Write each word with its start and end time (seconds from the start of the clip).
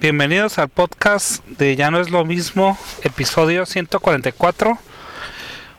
Bienvenidos 0.00 0.58
al 0.60 0.68
podcast 0.68 1.44
de 1.46 1.74
Ya 1.74 1.90
no 1.90 1.98
es 1.98 2.08
lo 2.08 2.24
mismo, 2.24 2.78
episodio 3.02 3.66
144. 3.66 4.78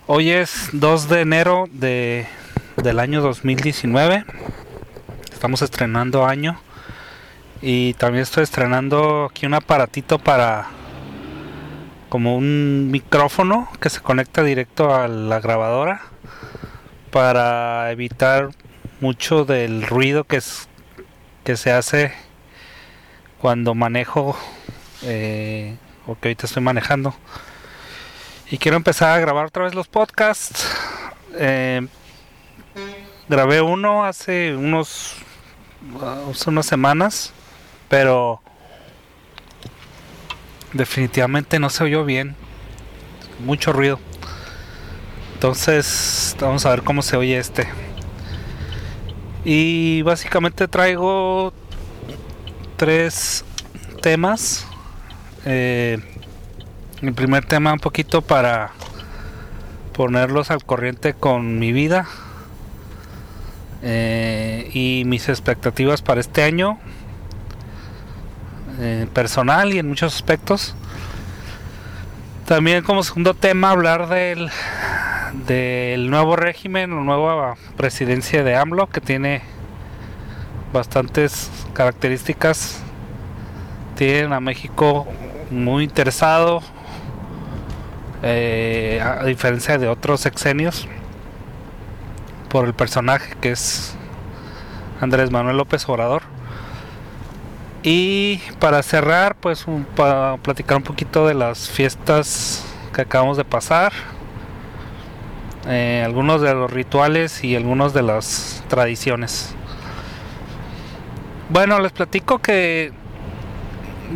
Hoy 0.07 0.31
es 0.31 0.67
2 0.73 1.07
de 1.07 1.21
enero 1.21 1.69
de, 1.71 2.27
del 2.83 2.99
año 2.99 3.21
2019. 3.21 4.25
Estamos 5.31 5.61
estrenando 5.61 6.25
año. 6.25 6.59
Y 7.61 7.93
también 7.93 8.23
estoy 8.23 8.43
estrenando 8.43 9.29
aquí 9.31 9.45
un 9.45 9.53
aparatito 9.53 10.19
para 10.19 10.67
como 12.09 12.35
un 12.35 12.91
micrófono 12.91 13.69
que 13.79 13.89
se 13.89 14.01
conecta 14.01 14.43
directo 14.43 14.93
a 14.93 15.07
la 15.07 15.39
grabadora 15.39 16.01
para 17.09 17.89
evitar 17.89 18.49
mucho 18.99 19.45
del 19.45 19.83
ruido 19.83 20.25
que, 20.25 20.35
es, 20.35 20.67
que 21.45 21.55
se 21.55 21.71
hace 21.71 22.11
cuando 23.41 23.75
manejo 23.75 24.37
eh, 25.03 25.75
o 26.07 26.15
que 26.15 26.29
ahorita 26.29 26.45
estoy 26.45 26.63
manejando. 26.63 27.13
Y 28.51 28.57
quiero 28.57 28.77
empezar 28.77 29.17
a 29.17 29.19
grabar 29.19 29.45
otra 29.45 29.63
vez 29.65 29.75
los 29.75 29.87
podcasts. 29.87 30.67
Eh, 31.35 31.87
grabé 33.27 33.61
uno 33.61 34.05
hace 34.05 34.55
unos 34.55 35.15
hace 36.29 36.49
unas 36.49 36.65
semanas 36.65 37.33
pero 37.89 38.41
definitivamente 40.71 41.59
no 41.59 41.69
se 41.69 41.83
oyó 41.83 42.05
bien. 42.05 42.35
Mucho 43.43 43.73
ruido. 43.73 43.99
Entonces 45.33 46.35
vamos 46.39 46.65
a 46.65 46.69
ver 46.69 46.83
cómo 46.83 47.01
se 47.01 47.17
oye 47.17 47.37
este. 47.37 47.67
Y 49.43 50.03
básicamente 50.03 50.67
traigo 50.67 51.53
tres 52.79 53.43
temas. 54.01 54.65
Eh, 55.45 55.99
el 57.01 57.13
primer 57.13 57.45
tema 57.45 57.73
un 57.73 57.79
poquito 57.79 58.21
para 58.21 58.71
ponerlos 59.93 60.49
al 60.49 60.63
corriente 60.63 61.13
con 61.13 61.59
mi 61.59 61.73
vida 61.73 62.07
eh, 63.83 64.69
y 64.73 65.03
mis 65.05 65.27
expectativas 65.27 66.01
para 66.01 66.21
este 66.21 66.41
año 66.43 66.79
eh, 68.79 69.07
personal 69.13 69.73
y 69.73 69.79
en 69.79 69.89
muchos 69.89 70.15
aspectos. 70.15 70.73
También 72.47 72.85
como 72.85 73.03
segundo 73.03 73.33
tema 73.33 73.71
hablar 73.71 74.07
del, 74.07 74.49
del 75.47 76.09
nuevo 76.09 76.37
régimen, 76.37 76.95
la 76.95 77.01
nueva 77.01 77.57
presidencia 77.75 78.41
de 78.45 78.55
AMLO 78.55 78.87
que 78.87 79.01
tiene 79.01 79.58
bastantes 80.71 81.49
características. 81.73 82.81
Tienen 83.95 84.33
a 84.33 84.39
México 84.39 85.07
muy 85.51 85.83
interesado 85.83 86.61
eh, 88.21 89.01
a 89.03 89.23
diferencia 89.23 89.77
de 89.77 89.87
otros 89.87 90.21
sexenios 90.21 90.87
por 92.49 92.65
el 92.65 92.73
personaje 92.73 93.35
que 93.39 93.51
es 93.51 93.95
Andrés 94.99 95.31
Manuel 95.31 95.57
López 95.57 95.87
Obrador. 95.87 96.23
Y 97.81 98.41
para 98.59 98.83
cerrar 98.83 99.35
pues 99.35 99.65
para 99.95 100.37
platicar 100.37 100.77
un 100.77 100.83
poquito 100.83 101.25
de 101.27 101.33
las 101.33 101.69
fiestas 101.69 102.65
que 102.93 103.01
acabamos 103.01 103.37
de 103.37 103.45
pasar 103.45 103.93
eh, 105.67 106.03
algunos 106.05 106.41
de 106.41 106.53
los 106.53 106.71
rituales 106.71 107.43
y 107.43 107.55
algunos 107.55 107.93
de 107.93 108.01
las 108.01 108.63
tradiciones 108.67 109.55
bueno, 111.49 111.79
les 111.79 111.91
platico 111.91 112.37
que 112.39 112.91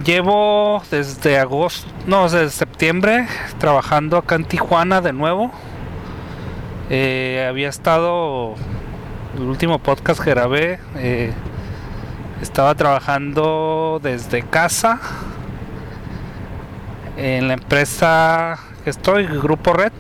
llevo 0.06 0.84
desde 0.92 1.40
agosto, 1.40 1.92
no, 2.06 2.24
desde 2.24 2.50
septiembre 2.52 3.28
trabajando 3.58 4.18
acá 4.18 4.36
en 4.36 4.46
Tijuana 4.46 5.02
de 5.02 5.14
nuevo. 5.14 5.52
Eh, 6.92 7.46
había 7.50 7.70
estado, 7.70 8.54
el 9.36 9.44
último 9.44 9.80
podcast 9.80 10.22
que 10.24 10.30
grabé, 10.30 10.80
eh, 10.98 11.34
estaba 12.42 12.76
trabajando 12.76 14.00
desde 14.04 14.44
casa 14.44 15.00
en 17.18 17.48
la 17.48 17.56
empresa 17.56 18.60
que 18.84 18.92
estoy, 18.92 19.26
Grupo 19.26 19.74
Red, 19.74 19.94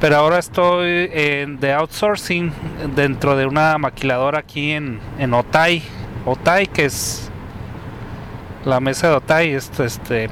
pero 0.00 0.16
ahora 0.16 0.38
estoy 0.38 1.10
en, 1.12 1.60
de 1.60 1.74
outsourcing 1.74 2.50
dentro 2.96 3.36
de 3.36 3.44
una 3.44 3.76
maquiladora 3.76 4.38
aquí 4.38 4.70
en, 4.70 5.00
en 5.18 5.34
Otay 5.34 5.82
Otay, 6.26 6.66
que 6.66 6.84
es 6.84 7.30
la 8.64 8.80
mesa 8.80 9.08
de 9.08 9.14
Otay, 9.14 9.54
este, 9.54 9.84
este 9.84 10.30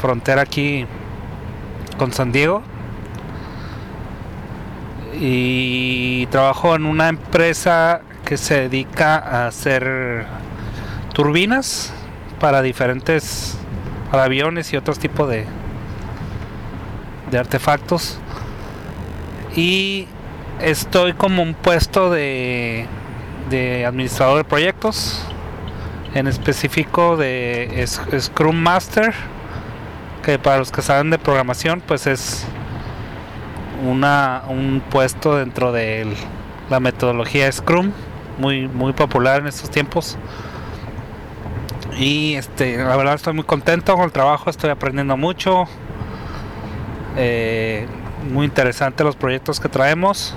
frontera 0.00 0.42
aquí 0.42 0.86
con 1.98 2.12
San 2.12 2.32
Diego. 2.32 2.62
Y 5.20 6.26
trabajo 6.26 6.74
en 6.74 6.86
una 6.86 7.08
empresa 7.08 8.02
que 8.24 8.36
se 8.36 8.68
dedica 8.68 9.16
a 9.16 9.46
hacer 9.46 10.26
turbinas 11.12 11.92
para 12.40 12.62
diferentes 12.62 13.56
aviones 14.10 14.72
y 14.72 14.76
otros 14.76 14.98
tipos 14.98 15.28
de 15.28 15.46
de 17.30 17.38
artefactos 17.38 18.18
y 19.56 20.06
estoy 20.60 21.14
como 21.14 21.42
un 21.42 21.54
puesto 21.54 22.10
de 22.10 22.86
de 23.50 23.86
administrador 23.86 24.38
de 24.38 24.44
proyectos, 24.44 25.24
en 26.14 26.26
específico 26.26 27.16
de 27.16 27.84
Scrum 28.18 28.56
Master, 28.56 29.14
que 30.22 30.38
para 30.38 30.58
los 30.58 30.70
que 30.70 30.82
saben 30.82 31.10
de 31.10 31.18
programación, 31.18 31.82
pues 31.86 32.06
es 32.06 32.46
una, 33.86 34.42
un 34.48 34.82
puesto 34.90 35.36
dentro 35.36 35.72
de 35.72 36.06
la 36.70 36.80
metodología 36.80 37.50
Scrum, 37.50 37.92
muy, 38.38 38.68
muy 38.68 38.92
popular 38.92 39.40
en 39.40 39.48
estos 39.48 39.70
tiempos. 39.70 40.16
Y 41.96 42.34
este, 42.34 42.76
la 42.78 42.96
verdad 42.96 43.14
estoy 43.14 43.34
muy 43.34 43.44
contento 43.44 43.94
con 43.94 44.04
el 44.04 44.12
trabajo, 44.12 44.50
estoy 44.50 44.70
aprendiendo 44.70 45.16
mucho. 45.16 45.64
Eh, 47.16 47.86
muy 48.30 48.46
interesante 48.46 49.04
los 49.04 49.16
proyectos 49.16 49.60
que 49.60 49.68
traemos. 49.68 50.34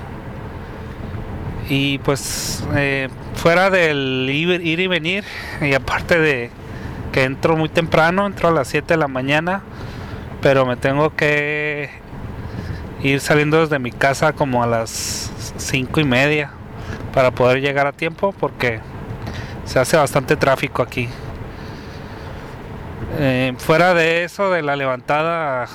Y 1.68 1.98
pues 1.98 2.64
eh, 2.76 3.08
fuera 3.34 3.70
del 3.70 4.28
ir, 4.30 4.66
y 4.66 4.86
venir, 4.86 5.24
y 5.60 5.74
aparte 5.74 6.18
de 6.18 6.50
que 7.12 7.24
entro 7.24 7.56
muy 7.56 7.68
temprano, 7.68 8.26
entro 8.26 8.48
a 8.48 8.52
las 8.52 8.68
7 8.68 8.94
de 8.94 8.96
la 8.98 9.08
mañana, 9.08 9.62
pero 10.40 10.64
me 10.64 10.76
tengo 10.76 11.14
que 11.14 11.90
ir 13.02 13.20
saliendo 13.20 13.60
desde 13.60 13.78
mi 13.78 13.92
casa 13.92 14.32
como 14.32 14.62
a 14.62 14.66
las 14.66 15.30
5 15.56 16.00
y 16.00 16.04
media 16.04 16.50
para 17.12 17.30
poder 17.30 17.60
llegar 17.60 17.86
a 17.86 17.92
tiempo 17.92 18.32
porque 18.32 18.80
se 19.64 19.78
hace 19.78 19.96
bastante 19.96 20.36
tráfico 20.36 20.82
aquí. 20.82 21.08
Eh, 23.18 23.54
fuera 23.58 23.94
de 23.94 24.24
eso, 24.24 24.50
de 24.50 24.62
la 24.62 24.76
levantada 24.76 25.66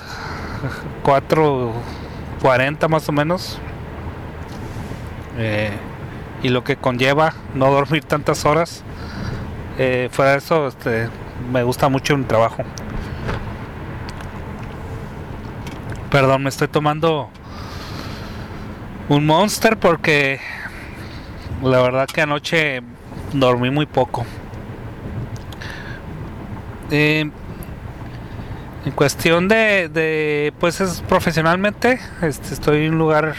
4.40 1.04 2.90
más 2.90 3.08
o 3.10 3.12
menos, 3.12 3.60
eh, 5.38 5.72
y 6.42 6.50
lo 6.50 6.64
que 6.64 6.76
conlleva 6.76 7.34
no 7.56 7.72
dormir 7.72 8.04
tantas 8.04 8.46
horas. 8.46 8.84
Eh, 9.78 10.10
fuera 10.12 10.32
de 10.32 10.38
eso, 10.38 10.68
este, 10.68 11.10
me 11.52 11.64
gusta 11.64 11.90
mucho 11.90 12.18
mi 12.18 12.26
trabajo. 12.26 12.64
Perdón, 16.12 16.44
me 16.44 16.50
estoy 16.50 16.68
tomando 16.68 17.30
un 19.10 19.26
monster 19.26 19.78
porque 19.78 20.40
la 21.64 21.82
verdad 21.82 22.08
que 22.08 22.22
anoche 22.22 22.82
dormí 23.34 23.72
muy 23.72 23.86
poco. 23.86 24.26
Eh, 26.92 27.32
en 28.86 28.92
cuestión 28.92 29.48
de, 29.48 29.90
de, 29.90 30.54
pues 30.60 30.82
es 30.82 31.02
profesionalmente, 31.02 32.00
este, 32.22 32.54
estoy 32.54 32.86
en 32.86 32.94
un 32.94 33.00
lugar 33.00 33.34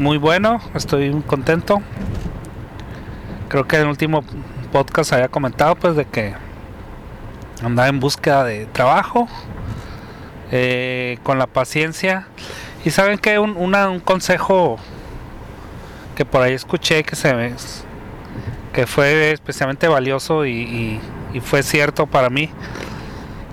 muy 0.00 0.16
bueno, 0.16 0.62
estoy 0.74 1.12
contento. 1.26 1.82
Creo 3.48 3.68
que 3.68 3.76
en 3.76 3.82
el 3.82 3.88
último 3.88 4.24
podcast 4.72 5.12
había 5.12 5.28
comentado 5.28 5.76
pues 5.76 5.94
de 5.94 6.06
que 6.06 6.32
andaba 7.62 7.86
en 7.88 8.00
búsqueda 8.00 8.44
de 8.44 8.64
trabajo, 8.64 9.28
eh, 10.50 11.18
con 11.22 11.38
la 11.38 11.46
paciencia. 11.46 12.28
Y 12.82 12.90
saben 12.90 13.18
que 13.18 13.38
un, 13.38 13.58
un 13.58 14.00
consejo 14.00 14.78
que 16.16 16.24
por 16.24 16.40
ahí 16.40 16.54
escuché 16.54 17.02
que 17.02 17.14
se 17.14 17.54
que 18.72 18.86
fue 18.86 19.32
especialmente 19.32 19.86
valioso 19.86 20.46
y, 20.46 20.98
y, 21.34 21.40
fue 21.40 21.62
cierto 21.62 22.06
para 22.06 22.30
mí 22.30 22.50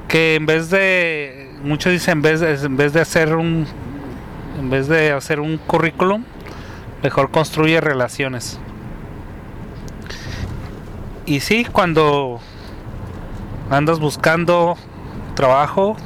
que 0.08 0.36
en 0.36 0.46
vez 0.46 0.70
de 0.70 1.52
muchos 1.64 1.92
dicen 1.92 2.14
en 2.14 2.22
vez 2.22 2.40
de, 2.40 2.54
en 2.54 2.78
vez 2.78 2.94
de 2.94 3.02
hacer 3.02 3.36
un 3.36 3.68
en 4.58 4.70
vez 4.70 4.88
de 4.88 5.12
hacer 5.12 5.40
un 5.40 5.58
currículum 5.58 6.24
mejor 7.04 7.32
construye 7.32 7.82
relaciones. 7.82 8.60
Y 11.26 11.42
sí, 11.42 11.66
cuando 11.66 12.40
andas 13.70 14.00
buscando 14.00 14.78
trabajo, 15.36 15.98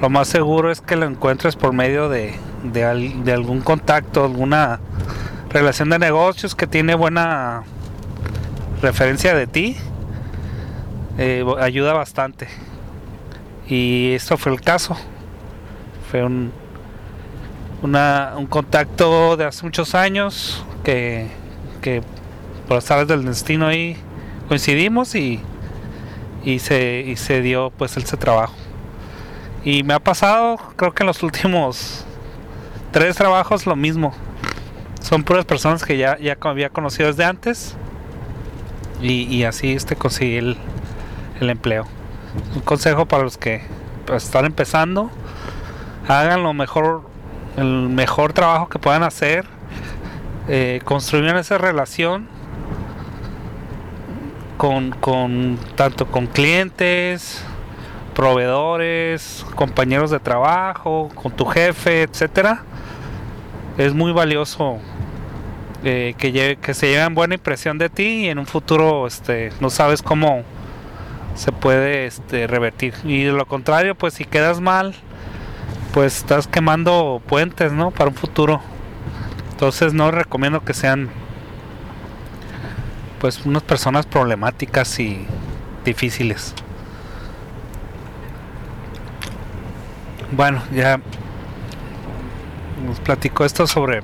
lo 0.00 0.10
más 0.10 0.28
seguro 0.28 0.70
es 0.70 0.80
que 0.80 0.96
lo 0.96 1.06
encuentres 1.06 1.56
por 1.56 1.72
medio 1.72 2.08
de, 2.08 2.34
de, 2.62 3.32
algún 3.32 3.60
contacto, 3.60 4.24
alguna 4.24 4.80
relación 5.50 5.90
de 5.90 5.98
negocios 5.98 6.54
que 6.54 6.66
tiene 6.66 6.94
buena 6.94 7.62
referencia 8.82 9.34
de 9.34 9.46
ti. 9.46 9.76
Eh, 11.16 11.44
ayuda 11.60 11.94
bastante. 11.94 12.48
Y 13.66 14.12
esto 14.12 14.36
fue 14.36 14.52
el 14.52 14.60
caso. 14.60 14.96
Fue 16.10 16.22
un, 16.22 16.52
un 17.82 18.46
contacto 18.48 19.36
de 19.36 19.44
hace 19.44 19.64
muchos 19.64 19.94
años 19.94 20.64
que, 20.84 21.28
que 21.80 22.02
por 22.66 22.76
las 22.76 22.90
aves 22.90 23.08
del 23.08 23.24
destino 23.24 23.66
ahí 23.66 23.96
coincidimos 24.48 25.14
y, 25.14 25.40
y, 26.44 26.58
se, 26.58 27.04
y 27.06 27.16
se 27.16 27.40
dio 27.42 27.70
pues 27.76 27.96
ese 27.96 28.16
trabajo. 28.16 28.54
Y 29.64 29.82
me 29.82 29.94
ha 29.94 29.98
pasado, 29.98 30.56
creo 30.76 30.92
que 30.92 31.02
en 31.02 31.08
los 31.08 31.22
últimos 31.22 32.04
tres 32.92 33.16
trabajos 33.16 33.66
lo 33.66 33.76
mismo. 33.76 34.14
Son 35.00 35.24
puras 35.24 35.44
personas 35.44 35.84
que 35.84 35.96
ya, 35.96 36.18
ya 36.18 36.36
había 36.40 36.70
conocido 36.70 37.08
desde 37.08 37.24
antes. 37.24 37.76
Y, 39.00 39.44
así 39.44 39.72
este 39.72 39.94
conseguí 39.94 40.36
el, 40.36 40.56
empleo. 41.40 41.86
Un 42.54 42.62
consejo 42.62 43.06
para 43.06 43.22
los 43.22 43.38
que 43.38 43.62
pues, 44.06 44.24
están 44.24 44.44
empezando. 44.44 45.10
Hagan 46.08 46.42
lo 46.42 46.52
mejor, 46.52 47.07
el 47.58 47.88
mejor 47.88 48.32
trabajo 48.32 48.68
que 48.68 48.78
puedan 48.78 49.02
hacer. 49.02 49.44
Eh, 50.48 50.80
esa 51.36 51.58
relación 51.58 52.26
con, 54.56 54.90
con 54.92 55.58
tanto 55.76 56.06
con 56.06 56.26
clientes, 56.26 57.44
proveedores, 58.14 59.44
compañeros 59.54 60.10
de 60.10 60.20
trabajo, 60.20 61.10
con 61.14 61.32
tu 61.32 61.44
jefe, 61.44 62.02
etcétera, 62.02 62.62
es 63.76 63.92
muy 63.92 64.12
valioso 64.12 64.78
eh, 65.84 66.14
que, 66.16 66.58
que 66.60 66.74
se 66.74 66.88
lleven 66.88 67.14
buena 67.14 67.34
impresión 67.34 67.78
de 67.78 67.90
ti 67.90 68.24
y 68.24 68.28
en 68.28 68.38
un 68.38 68.46
futuro 68.46 69.06
este, 69.06 69.52
no 69.60 69.70
sabes 69.70 70.02
cómo 70.02 70.42
se 71.34 71.52
puede 71.52 72.06
este, 72.06 72.46
revertir. 72.46 72.94
Y 73.04 73.24
de 73.24 73.32
lo 73.32 73.46
contrario, 73.46 73.94
pues 73.94 74.14
si 74.14 74.24
quedas 74.24 74.60
mal, 74.60 74.94
pues 75.92 76.18
estás 76.18 76.46
quemando 76.46 77.22
puentes, 77.26 77.72
¿no? 77.72 77.90
Para 77.90 78.10
un 78.10 78.16
futuro. 78.16 78.60
Entonces 79.50 79.94
no 79.94 80.10
recomiendo 80.10 80.64
que 80.64 80.74
sean 80.74 81.08
pues 83.20 83.44
unas 83.44 83.62
personas 83.62 84.06
problemáticas 84.06 85.00
y 85.00 85.26
difíciles. 85.84 86.54
Bueno, 90.30 90.62
ya 90.72 91.00
nos 92.86 93.00
platico 93.00 93.44
esto 93.44 93.66
sobre 93.66 94.02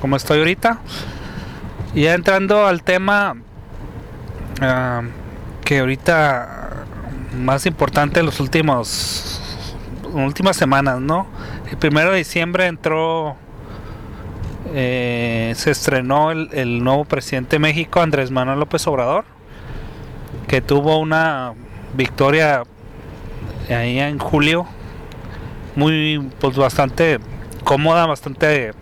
cómo 0.00 0.16
estoy 0.16 0.38
ahorita. 0.38 0.78
Y 1.94 2.02
ya 2.02 2.14
entrando 2.14 2.66
al 2.66 2.82
tema 2.82 3.34
ah, 4.60 5.02
que 5.64 5.80
ahorita 5.80 6.84
más 7.36 7.66
importante 7.66 8.20
en 8.20 8.26
los 8.26 8.40
últimos 8.40 9.47
últimas 10.12 10.56
semanas, 10.56 11.00
¿no? 11.00 11.26
El 11.70 11.76
primero 11.76 12.10
de 12.10 12.18
diciembre 12.18 12.66
entró, 12.66 13.36
eh, 14.74 15.52
se 15.56 15.70
estrenó 15.70 16.30
el, 16.30 16.82
nuevo 16.82 17.04
presidente 17.04 17.56
de 17.56 17.60
México, 17.60 18.00
Andrés 18.00 18.30
Manuel 18.30 18.58
López 18.58 18.86
Obrador, 18.86 19.24
que 20.46 20.60
tuvo 20.60 20.98
una 20.98 21.54
victoria 21.94 22.62
ahí 23.68 23.98
en 23.98 24.18
julio 24.18 24.66
muy 25.74 26.26
pues 26.40 26.56
bastante 26.56 27.18
cómoda 27.64 28.06
bastante 28.06 28.72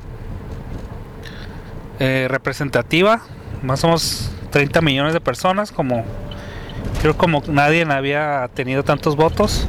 eh, 1.98 2.26
representativa 2.28 3.20
más 3.62 3.82
o 3.84 3.88
menos 3.88 4.30
30 4.50 4.80
millones 4.80 5.12
de 5.12 5.20
personas 5.20 5.72
como 5.72 6.04
creo 7.00 7.16
como 7.16 7.42
nadie 7.48 7.84
había 7.84 8.48
tenido 8.54 8.82
tantos 8.82 9.16
votos 9.16 9.66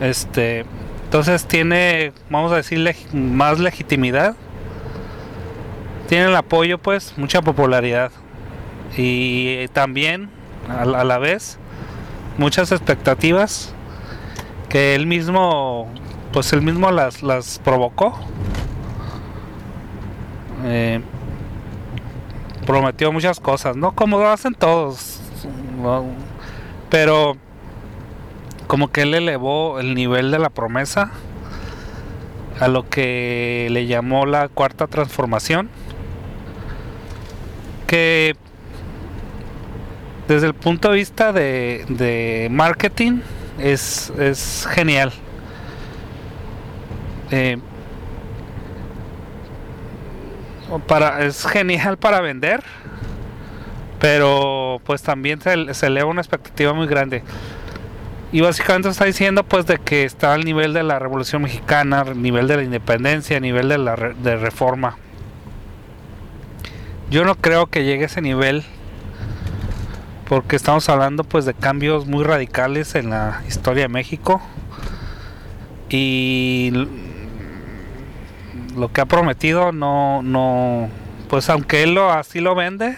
este 0.00 0.64
entonces 1.04 1.46
tiene 1.46 2.12
vamos 2.30 2.52
a 2.52 2.56
decir 2.56 2.94
más 3.12 3.58
legitimidad 3.58 4.36
tiene 6.08 6.26
el 6.26 6.36
apoyo 6.36 6.78
pues 6.78 7.14
mucha 7.16 7.42
popularidad 7.42 8.10
y 8.96 9.68
también 9.68 10.30
a 10.68 10.84
la 10.84 11.18
vez 11.18 11.58
muchas 12.38 12.72
expectativas 12.72 13.74
que 14.68 14.94
él 14.94 15.06
mismo, 15.06 15.88
pues 16.32 16.52
él 16.52 16.62
mismo 16.62 16.90
las, 16.90 17.22
las 17.22 17.58
provocó. 17.60 18.18
Eh, 20.64 21.00
prometió 22.66 23.12
muchas 23.12 23.38
cosas, 23.38 23.76
¿no? 23.76 23.92
Como 23.92 24.18
lo 24.18 24.28
hacen 24.28 24.54
todos. 24.54 25.20
Pero 26.90 27.36
como 28.66 28.90
que 28.90 29.02
él 29.02 29.14
elevó 29.14 29.80
el 29.80 29.94
nivel 29.94 30.30
de 30.30 30.38
la 30.38 30.50
promesa 30.50 31.10
a 32.60 32.68
lo 32.68 32.88
que 32.88 33.68
le 33.70 33.86
llamó 33.86 34.26
la 34.26 34.48
cuarta 34.48 34.86
transformación. 34.86 35.68
Que 37.86 38.34
desde 40.28 40.48
el 40.48 40.54
punto 40.54 40.90
de 40.90 40.96
vista 40.96 41.32
de, 41.32 42.48
marketing 42.50 43.20
es, 43.58 44.12
genial. 44.70 45.12
Eh, 47.30 47.58
para, 50.86 51.24
es 51.24 51.46
genial 51.46 51.96
para 51.96 52.20
vender, 52.20 52.62
pero 54.00 54.80
pues 54.84 55.02
también 55.02 55.40
se, 55.40 55.86
eleva 55.86 56.08
una 56.08 56.20
expectativa 56.20 56.72
muy 56.72 56.86
grande. 56.86 57.22
Y 58.32 58.40
básicamente 58.40 58.88
está 58.88 59.04
diciendo 59.04 59.44
pues 59.44 59.66
de 59.66 59.78
que 59.78 60.04
está 60.04 60.34
al 60.34 60.44
nivel 60.44 60.72
de 60.72 60.82
la 60.82 60.98
Revolución 60.98 61.42
Mexicana, 61.42 62.04
nivel 62.04 62.48
de 62.48 62.56
la 62.56 62.62
independencia, 62.64 63.38
nivel 63.38 63.68
de 63.68 63.78
la 63.78 63.94
de 63.96 64.36
reforma. 64.36 64.98
Yo 67.08 67.24
no 67.24 67.36
creo 67.36 67.66
que 67.66 67.84
llegue 67.84 68.02
a 68.02 68.06
ese 68.06 68.20
nivel 68.20 68.64
porque 70.28 70.56
estamos 70.56 70.88
hablando 70.88 71.22
pues 71.22 71.44
de 71.44 71.54
cambios 71.54 72.06
muy 72.06 72.24
radicales 72.24 72.96
en 72.96 73.10
la 73.10 73.42
historia 73.46 73.84
de 73.84 73.88
México 73.88 74.42
y 75.88 76.72
lo 78.74 78.92
que 78.92 79.00
ha 79.00 79.06
prometido 79.06 79.70
no 79.70 80.22
no 80.22 80.88
pues 81.28 81.48
aunque 81.48 81.84
él 81.84 81.94
lo 81.94 82.10
así 82.10 82.40
lo 82.40 82.56
vende 82.56 82.96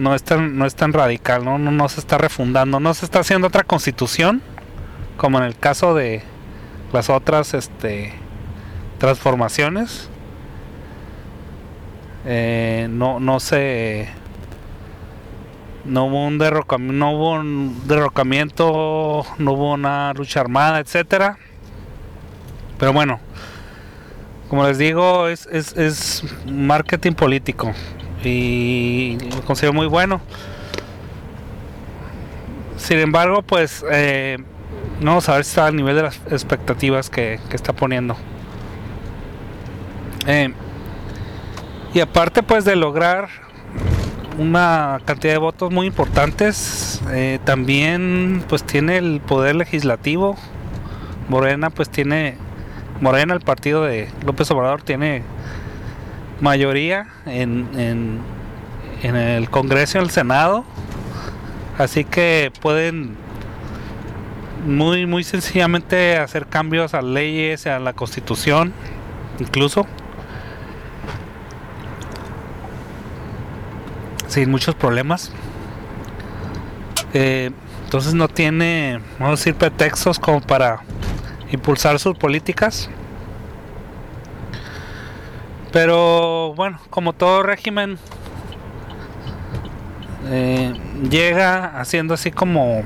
no 0.00 0.14
es 0.14 0.22
tan 0.22 0.56
no 0.58 0.66
es 0.66 0.74
tan 0.74 0.92
radical 0.92 1.44
no 1.44 1.58
no, 1.58 1.88
se 1.88 2.00
está 2.00 2.18
refundando 2.18 2.80
no 2.80 2.94
se 2.94 3.04
está 3.04 3.20
haciendo 3.20 3.48
otra 3.48 3.64
constitución 3.64 4.42
como 5.16 5.38
en 5.38 5.44
el 5.44 5.56
caso 5.56 5.94
de 5.94 6.22
las 6.92 7.10
otras 7.10 7.54
este 7.54 8.14
transformaciones. 8.98 10.08
Eh, 12.26 12.86
no 12.90 13.18
no 13.18 13.40
se 13.40 14.08
no 15.84 16.06
hubo 16.06 16.26
un 16.26 16.38
derrocamiento, 16.38 16.94
no 16.94 17.12
hubo 17.12 17.32
un 17.32 17.88
derrocamiento, 17.88 19.24
no 19.38 19.52
hubo 19.52 19.72
una 19.72 20.12
lucha 20.12 20.40
armada, 20.40 20.78
etcétera. 20.78 21.38
Pero 22.78 22.92
bueno, 22.92 23.18
como 24.48 24.66
les 24.66 24.78
digo, 24.78 25.28
es, 25.28 25.46
es, 25.46 26.22
marketing 26.46 27.12
político 27.12 27.72
y 28.24 29.18
lo 29.34 29.42
considero 29.42 29.72
muy 29.72 29.86
bueno. 29.86 30.20
Sin 32.76 32.98
embargo, 32.98 33.42
pues 33.42 33.84
eh, 33.90 34.38
vamos 35.00 35.28
a 35.28 35.34
ver 35.34 35.44
si 35.44 35.50
está 35.50 35.66
al 35.66 35.76
nivel 35.76 35.96
de 35.96 36.02
las 36.02 36.20
expectativas 36.30 37.10
que, 37.10 37.38
está 37.52 37.72
poniendo. 37.72 38.16
Eh, 40.26 40.52
y 41.92 42.00
aparte, 42.00 42.42
pues 42.42 42.64
de 42.64 42.76
lograr 42.76 43.28
una 44.38 45.00
cantidad 45.04 45.34
de 45.34 45.38
votos 45.38 45.70
muy 45.70 45.86
importantes. 45.86 47.02
Eh, 47.10 47.38
también 47.44 48.42
pues 48.48 48.64
tiene 48.64 48.96
el 48.96 49.20
poder 49.20 49.56
legislativo. 49.56 50.36
Morena 51.28 51.70
pues 51.70 51.90
tiene, 51.90 52.36
Morena 53.00 53.34
el 53.34 53.40
partido 53.40 53.84
de 53.84 54.08
López 54.24 54.50
Obrador 54.50 54.82
tiene 54.82 55.22
mayoría 56.40 57.06
en, 57.26 57.68
en, 57.76 58.20
en 59.02 59.16
el 59.16 59.50
Congreso 59.50 59.98
y 59.98 60.02
el 60.02 60.10
Senado. 60.10 60.64
Así 61.78 62.04
que 62.04 62.52
pueden 62.60 63.16
muy 64.66 65.06
muy 65.06 65.24
sencillamente 65.24 66.18
hacer 66.18 66.46
cambios 66.46 66.92
a 66.92 67.00
leyes, 67.00 67.66
a 67.66 67.78
la 67.78 67.94
constitución, 67.94 68.72
incluso 69.38 69.86
sin 74.28 74.50
muchos 74.50 74.74
problemas. 74.74 75.32
Eh, 77.14 77.50
entonces 77.84 78.14
no 78.14 78.28
tiene, 78.28 79.00
vamos 79.18 79.40
a 79.40 79.40
decir, 79.40 79.54
pretextos 79.56 80.18
como 80.18 80.40
para 80.40 80.80
impulsar 81.50 81.98
sus 81.98 82.16
políticas. 82.16 82.88
Pero 85.72 86.54
bueno, 86.54 86.80
como 86.90 87.12
todo 87.12 87.42
régimen, 87.42 87.98
eh, 90.26 90.72
llega 91.08 91.80
haciendo 91.80 92.14
así 92.14 92.30
como 92.30 92.82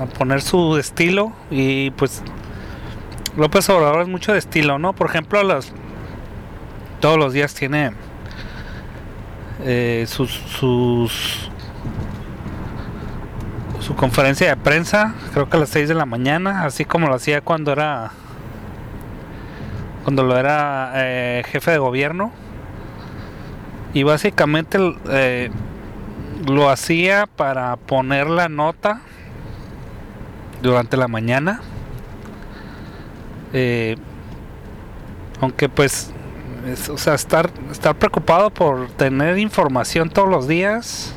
a 0.00 0.06
poner 0.06 0.42
su 0.42 0.76
estilo 0.76 1.32
y 1.50 1.90
pues 1.92 2.22
López 3.36 3.68
Obrador 3.70 4.02
es 4.02 4.08
mucho 4.08 4.32
de 4.32 4.38
estilo, 4.38 4.78
¿no? 4.78 4.92
Por 4.92 5.08
ejemplo, 5.08 5.40
todos 7.00 7.18
los 7.18 7.32
días 7.32 7.54
tiene 7.54 7.92
eh, 9.64 10.04
sus, 10.08 10.30
sus 10.30 11.50
su 13.80 13.94
conferencia 13.94 14.48
de 14.48 14.56
prensa, 14.56 15.14
creo 15.32 15.48
que 15.48 15.56
a 15.56 15.60
las 15.60 15.70
6 15.70 15.88
de 15.88 15.94
la 15.94 16.06
mañana, 16.06 16.64
así 16.64 16.84
como 16.84 17.08
lo 17.08 17.14
hacía 17.14 17.40
cuando 17.40 17.72
era 17.72 18.12
cuando 20.04 20.22
lo 20.22 20.36
era 20.36 20.92
eh, 20.94 21.42
jefe 21.46 21.72
de 21.72 21.78
gobierno. 21.78 22.32
Y 23.92 24.02
básicamente 24.04 24.78
eh, 25.10 25.50
lo 26.46 26.70
hacía 26.70 27.26
para 27.26 27.76
poner 27.76 28.28
la 28.28 28.48
nota 28.48 29.00
durante 30.62 30.96
la 30.96 31.08
mañana. 31.08 31.60
Eh, 33.52 33.96
aunque 35.40 35.68
pues, 35.68 36.12
o 36.92 36.98
sea, 36.98 37.14
estar, 37.14 37.50
estar 37.72 37.96
preocupado 37.96 38.50
por 38.50 38.88
tener 38.92 39.38
información 39.38 40.10
todos 40.10 40.28
los 40.28 40.46
días 40.46 41.14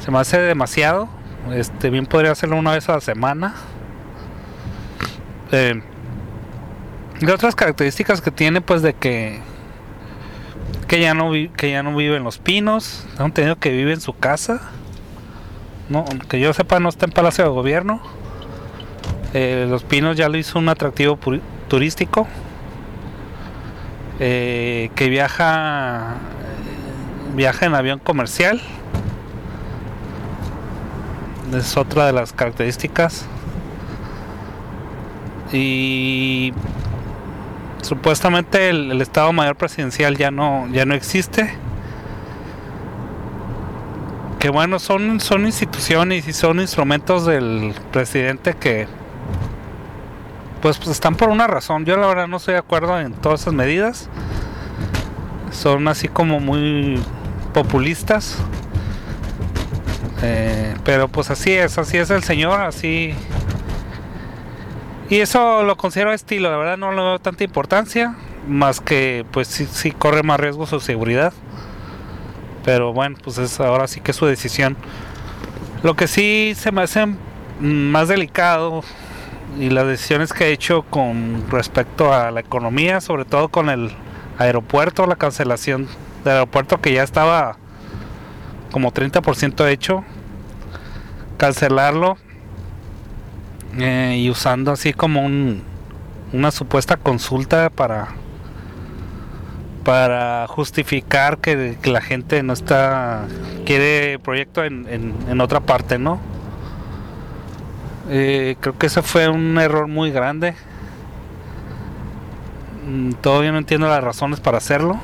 se 0.00 0.10
me 0.10 0.18
hace 0.18 0.40
demasiado. 0.40 1.08
Este, 1.52 1.90
bien 1.90 2.06
podría 2.06 2.32
hacerlo 2.32 2.56
una 2.56 2.72
vez 2.72 2.88
a 2.88 2.94
la 2.94 3.00
semana. 3.00 3.54
Y 7.20 7.30
otras 7.30 7.54
características 7.54 8.20
que 8.20 8.30
tiene, 8.30 8.60
pues, 8.60 8.82
de 8.82 8.94
que 8.94 9.40
que 10.88 11.00
ya 11.00 11.14
no 11.14 11.30
que 11.56 11.70
ya 11.70 11.84
no 11.84 11.94
vive 11.94 12.16
en 12.16 12.24
los 12.24 12.38
pinos, 12.38 13.06
tengo 13.12 13.26
entendido 13.26 13.56
que 13.56 13.70
vive 13.70 13.92
en 13.92 14.00
su 14.00 14.12
casa. 14.12 14.60
No, 15.88 16.04
que 16.28 16.40
yo 16.40 16.52
sepa 16.52 16.80
no 16.80 16.88
está 16.88 17.06
en 17.06 17.12
Palacio 17.12 17.44
de 17.44 17.50
Gobierno. 17.50 18.00
Eh, 19.34 19.66
los 19.68 19.84
Pinos 19.84 20.16
ya 20.16 20.28
lo 20.28 20.36
hizo 20.36 20.58
un 20.58 20.68
atractivo 20.68 21.18
turístico. 21.68 22.26
Eh, 24.18 24.90
que 24.94 25.08
viaja 25.08 26.16
viaja 27.34 27.66
en 27.66 27.74
avión 27.74 27.98
comercial. 28.00 28.60
Es 31.54 31.76
otra 31.76 32.06
de 32.06 32.12
las 32.12 32.32
características. 32.32 33.26
Y 35.52 36.52
supuestamente 37.82 38.68
el, 38.68 39.00
Estado 39.00 39.32
Mayor 39.32 39.56
Presidencial 39.56 40.16
ya 40.16 40.30
no, 40.30 40.68
ya 40.72 40.84
no 40.84 40.94
existe. 40.94 41.54
Que 44.38 44.48
bueno, 44.48 44.78
son, 44.78 45.20
son 45.20 45.44
instituciones 45.46 46.26
y 46.26 46.32
son 46.32 46.60
instrumentos 46.60 47.26
del 47.26 47.74
presidente 47.92 48.54
que 48.54 48.86
pues, 50.62 50.78
pues, 50.78 50.90
están 50.90 51.14
por 51.14 51.28
una 51.28 51.46
razón. 51.46 51.84
Yo 51.84 51.96
la 51.96 52.06
verdad 52.06 52.26
no 52.26 52.38
estoy 52.38 52.54
de 52.54 52.60
acuerdo 52.60 52.98
en 52.98 53.12
todas 53.12 53.42
esas 53.42 53.54
medidas. 53.54 54.08
Son 55.50 55.88
así 55.88 56.08
como 56.08 56.40
muy 56.40 57.02
populistas. 57.52 58.38
Eh, 60.22 60.74
pero 60.84 61.08
pues 61.08 61.30
así 61.30 61.52
es, 61.52 61.78
así 61.78 61.96
es 61.96 62.10
el 62.10 62.22
señor, 62.22 62.60
así 62.60 63.14
y 65.10 65.20
eso 65.20 65.64
lo 65.64 65.76
considero 65.76 66.12
estilo, 66.12 66.50
la 66.50 66.56
verdad 66.56 66.78
no 66.78 66.92
le 66.92 67.02
veo 67.02 67.18
tanta 67.18 67.42
importancia, 67.42 68.14
más 68.46 68.80
que 68.80 69.26
pues 69.32 69.48
sí, 69.48 69.90
corre 69.90 70.22
más 70.22 70.38
riesgo 70.38 70.66
su 70.66 70.78
seguridad. 70.78 71.32
Pero 72.64 72.92
bueno, 72.92 73.16
pues 73.22 73.38
es 73.38 73.58
ahora 73.58 73.88
sí 73.88 74.00
que 74.00 74.12
es 74.12 74.16
su 74.16 74.26
decisión. 74.26 74.76
Lo 75.82 75.96
que 75.96 76.06
sí 76.06 76.52
se 76.56 76.70
me 76.70 76.82
hace 76.82 77.06
más 77.58 78.06
delicado 78.06 78.84
y 79.58 79.70
las 79.70 79.86
decisiones 79.86 80.32
que 80.32 80.44
ha 80.44 80.48
hecho 80.48 80.82
con 80.82 81.44
respecto 81.50 82.14
a 82.14 82.30
la 82.30 82.38
economía, 82.38 83.00
sobre 83.00 83.24
todo 83.24 83.48
con 83.48 83.68
el 83.68 83.90
aeropuerto, 84.38 85.06
la 85.06 85.16
cancelación 85.16 85.88
del 86.22 86.34
aeropuerto 86.34 86.80
que 86.80 86.92
ya 86.92 87.02
estaba 87.02 87.56
como 88.70 88.92
30% 88.92 89.66
hecho, 89.68 90.04
cancelarlo 91.36 92.16
eh, 93.78 94.16
y 94.18 94.30
usando 94.30 94.72
así 94.72 94.92
como 94.92 95.24
un, 95.24 95.62
una 96.32 96.50
supuesta 96.50 96.96
consulta 96.96 97.70
para 97.70 98.08
para 99.84 100.46
justificar 100.46 101.38
que, 101.38 101.76
la 101.84 102.00
gente 102.00 102.42
no 102.42 102.52
está 102.52 103.26
quiere 103.64 104.18
proyecto 104.18 104.62
en, 104.62 104.86
en, 104.86 105.40
otra 105.40 105.60
parte 105.60 105.98
no 105.98 106.20
eh, 108.12 108.56
creo 108.60 108.76
que 108.76 108.86
ese 108.86 109.02
fue 109.02 109.28
un 109.28 109.56
error 109.58 109.86
muy 109.86 110.10
grande. 110.10 110.56
Mm, 112.88 113.12
todavía 113.12 113.52
no 113.52 113.58
entiendo 113.58 113.86
las 113.86 114.02
razones 114.02 114.40
para 114.40 114.58
hacerlo. 114.58 114.98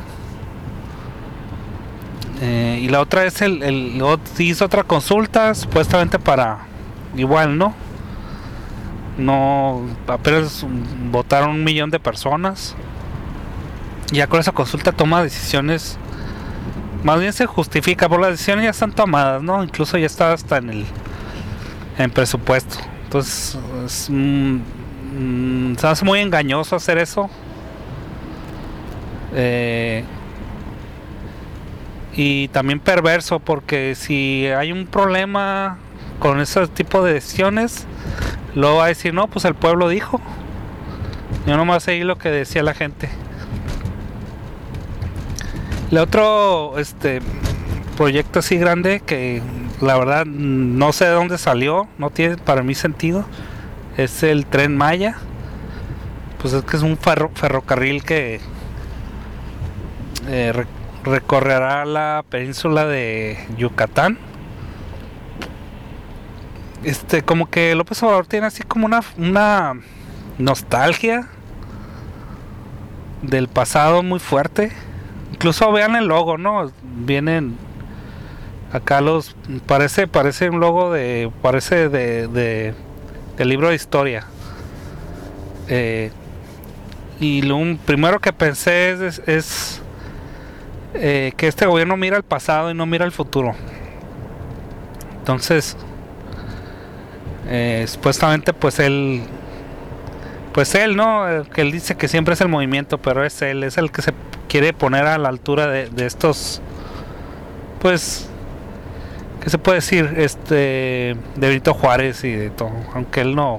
Eh, 2.40 2.80
y 2.82 2.88
la 2.88 3.00
otra 3.00 3.24
es 3.24 3.42
el, 3.42 3.62
el 3.62 4.02
hizo 4.38 4.64
otra 4.64 4.82
consulta 4.82 5.54
supuestamente 5.54 6.18
para 6.18 6.66
igual 7.16 7.56
no 7.56 7.74
no 9.16 9.82
apenas 10.06 10.66
votaron 11.10 11.50
un 11.50 11.64
millón 11.64 11.90
de 11.90 11.98
personas. 11.98 12.74
Ya 14.12 14.26
con 14.26 14.40
esa 14.40 14.52
consulta 14.52 14.92
toma 14.92 15.22
decisiones. 15.22 15.98
Más 17.02 17.20
bien 17.20 17.32
se 17.32 17.46
justifica, 17.46 18.08
por 18.08 18.20
las 18.20 18.30
decisiones 18.30 18.64
ya 18.64 18.70
están 18.70 18.92
tomadas, 18.92 19.42
¿no? 19.42 19.62
Incluso 19.62 19.98
ya 19.98 20.06
está 20.06 20.32
hasta 20.32 20.58
en 20.58 20.70
el 20.70 20.86
en 21.98 22.10
presupuesto. 22.10 22.76
Entonces, 23.04 23.58
mm, 24.10 25.76
se 25.76 25.86
hace 25.86 26.04
muy 26.04 26.20
engañoso 26.20 26.76
hacer 26.76 26.98
eso. 26.98 27.30
Eh, 29.32 30.04
y 32.14 32.48
también 32.48 32.80
perverso, 32.80 33.40
porque 33.40 33.94
si 33.94 34.46
hay 34.46 34.72
un 34.72 34.86
problema 34.86 35.78
con 36.18 36.40
ese 36.40 36.66
tipo 36.68 37.04
de 37.04 37.14
decisiones, 37.14 37.86
Luego 38.56 38.78
va 38.78 38.86
a 38.86 38.88
decir, 38.88 39.12
no, 39.12 39.28
pues 39.28 39.44
el 39.44 39.54
pueblo 39.54 39.90
dijo. 39.90 40.18
Yo 41.46 41.56
no 41.58 41.72
a 41.74 41.80
seguir 41.80 42.06
lo 42.06 42.16
que 42.16 42.30
decía 42.30 42.62
la 42.62 42.72
gente. 42.72 43.10
El 45.90 45.98
otro 45.98 46.78
este 46.78 47.20
proyecto 47.96 48.38
así 48.38 48.56
grande 48.56 49.00
que 49.04 49.42
la 49.80 49.96
verdad 49.98 50.24
no 50.24 50.92
sé 50.92 51.04
de 51.04 51.10
dónde 51.10 51.38
salió, 51.38 51.86
no 51.98 52.10
tiene 52.10 52.38
para 52.38 52.62
mí 52.62 52.74
sentido, 52.74 53.26
es 53.98 54.22
el 54.22 54.46
tren 54.46 54.74
Maya. 54.74 55.16
Pues 56.40 56.54
es 56.54 56.64
que 56.64 56.78
es 56.78 56.82
un 56.82 56.96
ferrocarril 56.96 58.04
que 58.04 58.40
eh, 60.28 60.64
recorrerá 61.04 61.84
la 61.84 62.24
península 62.30 62.86
de 62.86 63.38
Yucatán 63.58 64.18
este, 66.84 67.22
como 67.22 67.50
que 67.50 67.74
López 67.74 68.02
Obrador 68.02 68.26
tiene 68.26 68.46
así 68.46 68.62
como 68.62 68.86
una, 68.86 69.00
una 69.18 69.74
nostalgia 70.38 71.28
del 73.22 73.48
pasado 73.48 74.02
muy 74.02 74.18
fuerte. 74.18 74.72
Incluso 75.32 75.70
vean 75.72 75.96
el 75.96 76.06
logo, 76.06 76.38
¿no? 76.38 76.70
Vienen 76.82 77.56
acá 78.72 79.00
los 79.00 79.36
parece 79.66 80.06
parece 80.06 80.50
un 80.50 80.60
logo 80.60 80.92
de 80.92 81.30
parece 81.40 81.88
de, 81.88 82.28
de, 82.28 83.44
libro 83.44 83.68
de 83.68 83.74
historia. 83.74 84.24
Eh, 85.68 86.10
y 87.18 87.42
lo 87.42 87.58
primero 87.84 88.20
que 88.20 88.32
pensé 88.32 88.90
es, 88.90 89.22
es 89.26 89.82
eh, 90.94 91.32
que 91.36 91.48
este 91.48 91.66
gobierno 91.66 91.96
mira 91.96 92.16
el 92.16 92.22
pasado 92.22 92.70
y 92.70 92.74
no 92.74 92.86
mira 92.86 93.04
el 93.04 93.12
futuro. 93.12 93.54
Entonces, 95.18 95.76
eh, 97.48 97.84
supuestamente 97.86 98.52
pues 98.52 98.78
él 98.78 99.22
pues 100.52 100.74
él 100.74 100.96
no 100.96 101.44
que 101.52 101.60
él 101.60 101.72
dice 101.72 101.96
que 101.96 102.08
siempre 102.08 102.34
es 102.34 102.40
el 102.40 102.48
movimiento 102.48 102.98
pero 102.98 103.24
es 103.24 103.40
él 103.42 103.62
es 103.62 103.78
el 103.78 103.90
que 103.90 104.02
se 104.02 104.12
quiere 104.48 104.72
poner 104.72 105.06
a 105.06 105.18
la 105.18 105.28
altura 105.28 105.66
de, 105.66 106.06
estos 106.06 106.60
pues 107.80 108.28
qué 109.42 109.50
se 109.50 109.58
puede 109.58 109.76
decir 109.76 110.14
este 110.16 110.54
de 110.54 111.48
Benito 111.48 111.74
Juárez 111.74 112.24
y 112.24 112.32
de 112.32 112.50
todo. 112.50 112.72
Aunque 112.94 113.20
él 113.20 113.34
no 113.34 113.58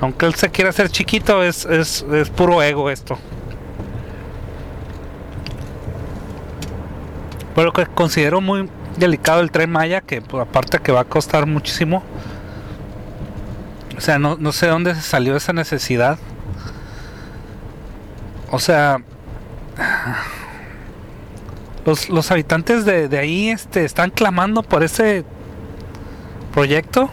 aunque 0.00 0.26
él 0.26 0.34
se 0.34 0.50
quiera 0.50 0.70
hacer 0.70 0.90
chiquito 0.90 1.42
es, 1.42 1.64
es, 1.64 2.04
es 2.12 2.30
puro 2.30 2.62
ego 2.62 2.90
esto. 2.90 3.18
Pero 7.54 7.72
que 7.72 7.86
considero 7.86 8.40
muy 8.40 8.68
delicado 8.96 9.40
el 9.40 9.50
tren 9.50 9.70
Maya, 9.70 10.00
que 10.00 10.20
pues, 10.20 10.42
aparte 10.42 10.78
que 10.78 10.92
va 10.92 11.00
a 11.00 11.04
costar 11.04 11.46
muchísimo. 11.46 12.02
O 14.02 14.04
sea, 14.04 14.18
no, 14.18 14.36
no 14.36 14.50
sé 14.50 14.66
dónde 14.66 14.96
salió 14.96 15.36
esa 15.36 15.52
necesidad. 15.52 16.18
O 18.50 18.58
sea, 18.58 18.98
los, 21.86 22.08
los 22.08 22.28
habitantes 22.32 22.84
de, 22.84 23.06
de, 23.06 23.18
ahí 23.20 23.50
este, 23.50 23.84
están 23.84 24.10
clamando 24.10 24.64
por 24.64 24.82
ese 24.82 25.24
proyecto. 26.52 27.10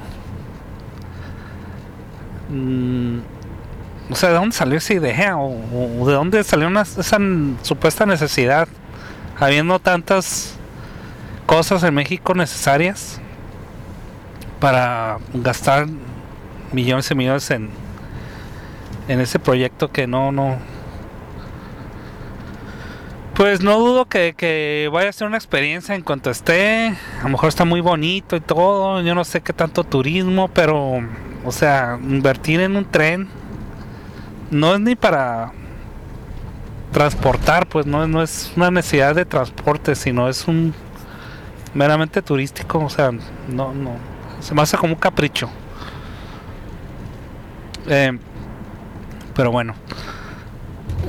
Mm, 2.50 3.20
o 4.10 4.16
sea, 4.16 4.30
¿de 4.30 4.36
dónde 4.36 4.56
salió 4.56 4.80
esa 4.80 4.94
idea? 4.96 5.38
¿O, 5.38 6.08
de 6.08 6.14
dónde 6.14 6.44
salió 6.44 6.70
esa 6.82 7.20
supuesta 7.62 8.08
necesidad? 8.08 8.68
Habiendo 9.40 9.78
tantas 9.78 10.56
cosas 11.46 11.84
en 11.84 11.94
México 11.94 12.34
necesarias 12.34 13.22
para 14.60 15.20
gastar 15.36 15.86
millones 16.72 17.10
y 17.12 17.16
millones 17.16 17.50
en, 17.52 17.70
en 19.08 19.20
ese 19.20 19.40
proyecto 19.40 19.92
que 19.92 20.08
no, 20.08 20.32
no. 20.32 20.58
Pues 23.36 23.62
no 23.62 23.80
dudo 23.80 24.06
que, 24.06 24.34
que 24.36 24.90
vaya 24.92 25.10
a 25.10 25.14
ser 25.14 25.28
una 25.28 25.38
experiencia 25.38 25.96
en 25.96 26.02
cuanto 26.02 26.30
esté. 26.30 26.96
A 27.20 27.24
lo 27.24 27.30
mejor 27.30 27.50
está 27.50 27.64
muy 27.64 27.80
bonito 27.80 28.36
y 28.36 28.42
todo. 28.42 29.02
Yo 29.02 29.16
no 29.16 29.24
sé 29.24 29.42
qué 29.42 29.54
tanto 29.54 29.86
turismo, 29.86 30.50
pero, 30.50 31.00
o 31.46 31.52
sea, 31.52 31.98
invertir 32.02 32.60
en 32.60 32.76
un 32.76 32.86
tren 32.86 33.30
no 34.52 34.74
es 34.74 34.80
ni 34.82 34.96
para 34.96 35.54
transportar, 36.92 37.68
pues 37.68 37.86
no, 37.86 38.08
no 38.08 38.22
es 38.22 38.52
una 38.56 38.72
necesidad 38.72 39.16
de 39.16 39.26
transporte, 39.26 39.96
sino 39.96 40.28
es 40.28 40.48
un 40.48 40.74
meramente 41.74 42.22
turístico, 42.22 42.80
o 42.80 42.90
sea, 42.90 43.12
no, 43.48 43.74
no, 43.74 43.92
se 44.40 44.56
me 44.56 44.62
hace 44.62 44.78
como 44.78 44.94
un 44.94 45.00
capricho. 45.00 45.50
Eh, 47.88 48.18
pero 49.36 49.52
bueno, 49.52 49.74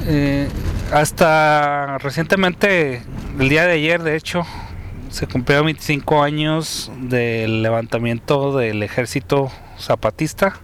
eh, 0.06 0.48
hasta 0.92 1.98
recientemente, 1.98 3.02
el 3.38 3.48
día 3.48 3.66
de 3.66 3.72
ayer, 3.72 4.02
de 4.02 4.16
hecho, 4.16 4.44
se 5.10 5.26
cumplieron 5.26 5.66
25 5.66 6.22
años 6.22 6.90
del 6.96 7.62
levantamiento 7.62 8.56
del 8.56 8.82
ejército 8.82 9.50
zapatista, 9.78 10.54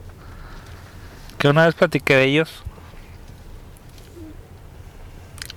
que 1.39 1.49
una 1.49 1.67
vez 1.67 1.75
platiqué 1.75 2.17
de 2.17 2.25
ellos. 2.25 2.63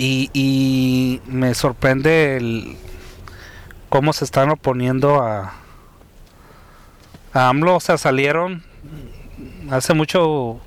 Y, 0.01 1.21
me 1.27 1.53
sorprende 1.53 2.37
el, 2.37 2.77
cómo 3.89 4.13
se 4.13 4.23
están 4.23 4.49
oponiendo 4.49 5.21
a, 5.21 5.53
a 7.33 7.49
AMLO. 7.49 7.75
O 7.75 7.79
sea, 7.81 7.97
salieron 7.97 8.63
hace 9.69 9.93
mucho 9.93 10.59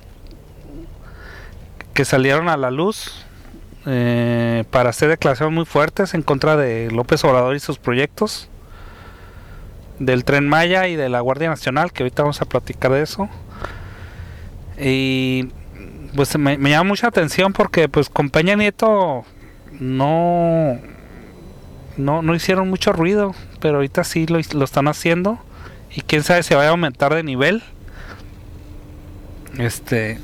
que 1.93 2.05
salieron 2.05 2.49
a 2.49 2.57
la 2.57 2.71
luz 2.71 3.25
eh, 3.85 4.63
para 4.71 4.89
hacer 4.89 5.09
declaraciones 5.09 5.53
muy 5.53 5.65
fuertes 5.65 6.13
en 6.13 6.21
contra 6.21 6.55
de 6.55 6.89
López 6.91 7.23
Obrador 7.23 7.55
y 7.55 7.59
sus 7.59 7.77
proyectos 7.77 8.49
del 9.99 10.23
tren 10.23 10.47
Maya 10.47 10.87
y 10.87 10.95
de 10.95 11.09
la 11.09 11.19
Guardia 11.19 11.49
Nacional, 11.49 11.91
que 11.91 12.03
ahorita 12.03 12.23
vamos 12.23 12.41
a 12.41 12.45
platicar 12.45 12.91
de 12.91 13.01
eso. 13.01 13.29
Y 14.79 15.49
pues 16.15 16.37
me, 16.37 16.57
llama 16.57 16.89
mucha 16.89 17.07
atención 17.07 17.53
porque 17.53 17.89
pues 17.89 18.09
con 18.09 18.29
Peña 18.29 18.55
Nieto 18.55 19.23
no 19.79 20.79
no, 21.97 22.21
no 22.21 22.35
hicieron 22.35 22.69
mucho 22.69 22.91
ruido, 22.91 23.35
pero 23.59 23.75
ahorita 23.75 24.03
sí 24.03 24.25
lo, 24.25 24.39
lo 24.53 24.65
están 24.65 24.87
haciendo. 24.87 25.39
Y 25.95 26.01
quién 26.01 26.23
sabe 26.23 26.41
si 26.41 26.55
vaya 26.55 26.69
a 26.69 26.71
aumentar 26.71 27.13
de 27.13 27.21
nivel. 27.21 27.61
Este, 29.57 30.19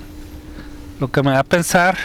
lo 0.99 1.09
que 1.09 1.23
me 1.23 1.31
da 1.31 1.39
a 1.39 1.43
pensar, 1.43 1.97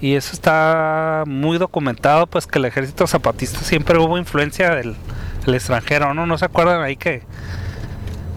y 0.00 0.14
eso 0.14 0.32
está 0.32 1.24
muy 1.26 1.58
documentado, 1.58 2.26
pues 2.26 2.46
que 2.46 2.58
el 2.58 2.64
ejército 2.64 3.06
zapatista 3.06 3.60
siempre 3.60 3.98
hubo 3.98 4.18
influencia 4.18 4.74
del, 4.74 4.96
extranjero, 5.46 6.14
¿no? 6.14 6.26
¿No 6.26 6.38
se 6.38 6.44
acuerdan 6.44 6.82
ahí 6.82 6.96
que, 6.96 7.22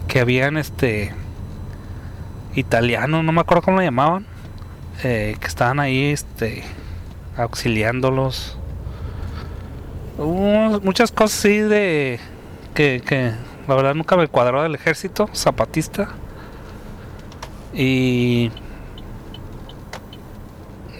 que 0.08 0.20
habían 0.20 0.56
este 0.56 1.14
italianos, 2.54 3.22
no 3.22 3.32
me 3.32 3.40
acuerdo 3.40 3.62
cómo 3.62 3.76
lo 3.78 3.82
llamaban, 3.82 4.26
eh, 5.04 5.36
que 5.40 5.46
estaban 5.46 5.78
ahí 5.78 6.04
este 6.06 6.64
auxiliándolos 7.36 8.56
Hubo 10.18 10.80
muchas 10.80 11.12
cosas 11.12 11.38
sí 11.38 11.58
de 11.58 12.18
que, 12.74 13.02
que 13.04 13.32
la 13.68 13.74
verdad 13.74 13.94
nunca 13.94 14.16
me 14.16 14.28
cuadró 14.28 14.62
del 14.62 14.74
ejército 14.74 15.28
zapatista. 15.34 16.08
Y, 17.76 18.50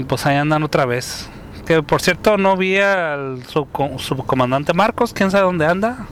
pues 0.06 0.26
ahí 0.26 0.36
andan 0.36 0.62
otra 0.62 0.84
vez. 0.84 1.28
Que 1.66 1.82
por 1.82 2.00
cierto 2.00 2.36
no 2.36 2.56
vi 2.56 2.78
al 2.78 3.42
subcomandante 3.46 4.72
Marcos, 4.72 5.12
quién 5.12 5.30
sabe 5.30 5.44
dónde 5.44 5.66
anda. 5.66 6.06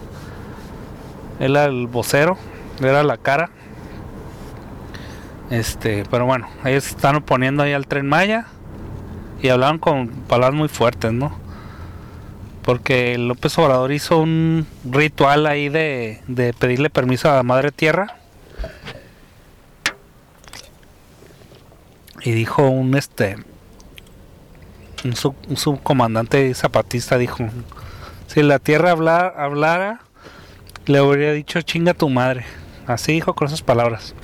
Él 1.39 1.53
era 1.53 1.67
el 1.67 1.87
vocero, 1.87 2.37
era 2.81 3.03
la 3.03 3.19
cara. 3.19 3.51
Este, 5.51 6.05
pero 6.11 6.27
bueno, 6.27 6.49
ellos 6.65 6.89
están 6.89 7.17
oponiendo 7.17 7.63
ahí 7.63 7.73
al 7.73 7.87
tren 7.87 8.09
Maya 8.09 8.47
y 9.43 9.51
hablaban 9.51 9.79
con 9.79 10.09
palabras 10.09 10.59
muy 10.59 10.69
fuertes, 10.69 11.13
¿no? 11.13 11.45
porque 12.65 13.19
López 13.19 13.57
Obrador 13.59 13.93
hizo 13.93 14.19
un 14.19 14.67
ritual 14.91 15.47
ahí 15.47 15.69
de, 15.69 16.21
pedirle 16.59 16.91
permiso 16.91 17.31
a 17.31 17.37
la 17.37 17.43
Madre 17.43 17.71
Tierra. 17.71 18.17
Y 22.25 22.33
dijo 22.33 22.69
un 22.69 22.97
este 22.97 23.37
un, 25.05 25.15
subcomandante 25.15 26.53
zapatista 26.55 27.19
dijo 27.19 27.45
si 28.27 28.43
la 28.43 28.59
tierra 28.59 28.93
hablara 28.93 30.01
le 30.87 30.99
habría 30.99 31.33
dicho 31.33 31.61
chinga 31.61 31.93
tu 31.93 32.09
madre 32.09 32.47
así 32.87 33.13
dijo 33.13 33.35
con 33.35 33.49
esas 33.49 33.63
palabras. 33.63 34.15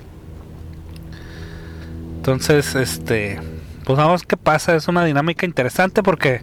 Entonces 2.17 2.75
este 2.75 3.39
pues 3.85 3.99
vamos 3.99 4.23
qué 4.23 4.37
pasa. 4.37 4.75
Es 4.75 4.89
una 4.89 5.05
dinámica 5.05 5.47
interesante 5.47 6.03
porque 6.03 6.43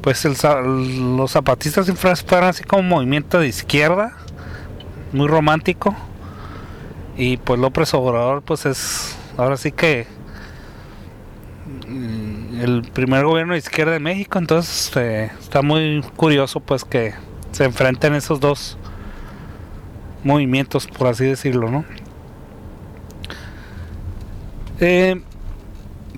pues 0.00 0.24
los 0.24 1.30
zapatistas 1.30 1.90
fueron 1.92 2.48
así 2.48 2.64
como 2.64 2.82
un 2.82 2.88
movimiento 2.88 3.38
de 3.38 3.48
izquierda, 3.48 4.12
muy 5.12 5.28
romántico. 5.28 5.94
Y 7.16 7.36
pues 7.36 7.60
López 7.60 7.92
Obrador 7.94 8.42
pues 8.42 8.66
es 8.66 9.16
ahora 9.36 9.56
sí 9.56 9.72
que 9.72 10.06
el 12.60 12.82
primer 12.92 13.24
gobierno 13.24 13.52
de 13.54 13.58
izquierda 13.58 13.92
de 13.92 14.00
México, 14.00 14.38
entonces 14.38 14.90
eh, 14.96 15.30
está 15.40 15.62
muy 15.62 16.02
curioso 16.16 16.60
pues 16.60 16.84
que 16.84 17.14
se 17.50 17.64
enfrenten 17.64 18.14
esos 18.14 18.40
dos 18.40 18.78
movimientos, 20.24 20.86
por 20.86 21.08
así 21.08 21.24
decirlo, 21.24 21.70
¿no? 21.70 21.84
Eh, 24.80 25.20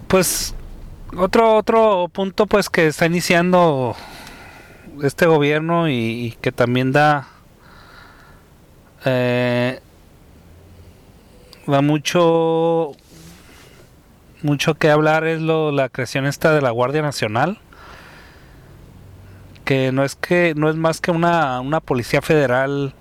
pues 0.09 0.55
otro, 1.17 1.57
otro 1.57 2.09
punto 2.13 2.47
pues 2.47 2.71
que 2.71 2.87
está 2.87 3.07
iniciando 3.07 3.97
este 5.03 5.27
gobierno 5.27 5.89
y, 5.89 6.37
que 6.41 6.53
también 6.53 6.93
da 6.93 7.29
eh, 9.05 9.81
da 11.67 11.81
mucho 11.81 12.93
mucho 14.45 14.75
que 14.75 14.91
hablar 14.91 15.27
es 15.27 15.41
lo 15.41 15.73
la 15.73 15.89
creación 15.89 16.27
esta 16.27 16.53
de 16.53 16.63
la 16.63 16.71
Guardia 16.71 17.03
Nacional 17.03 17.59
que 19.65 19.91
no 19.91 20.05
es 20.05 20.15
que 20.15 20.55
no 20.57 20.69
es 20.69 20.77
más 20.77 21.01
que 21.01 21.11
una, 21.11 21.61
una 21.61 21.81
policía 21.81 22.23
federal 22.23 22.95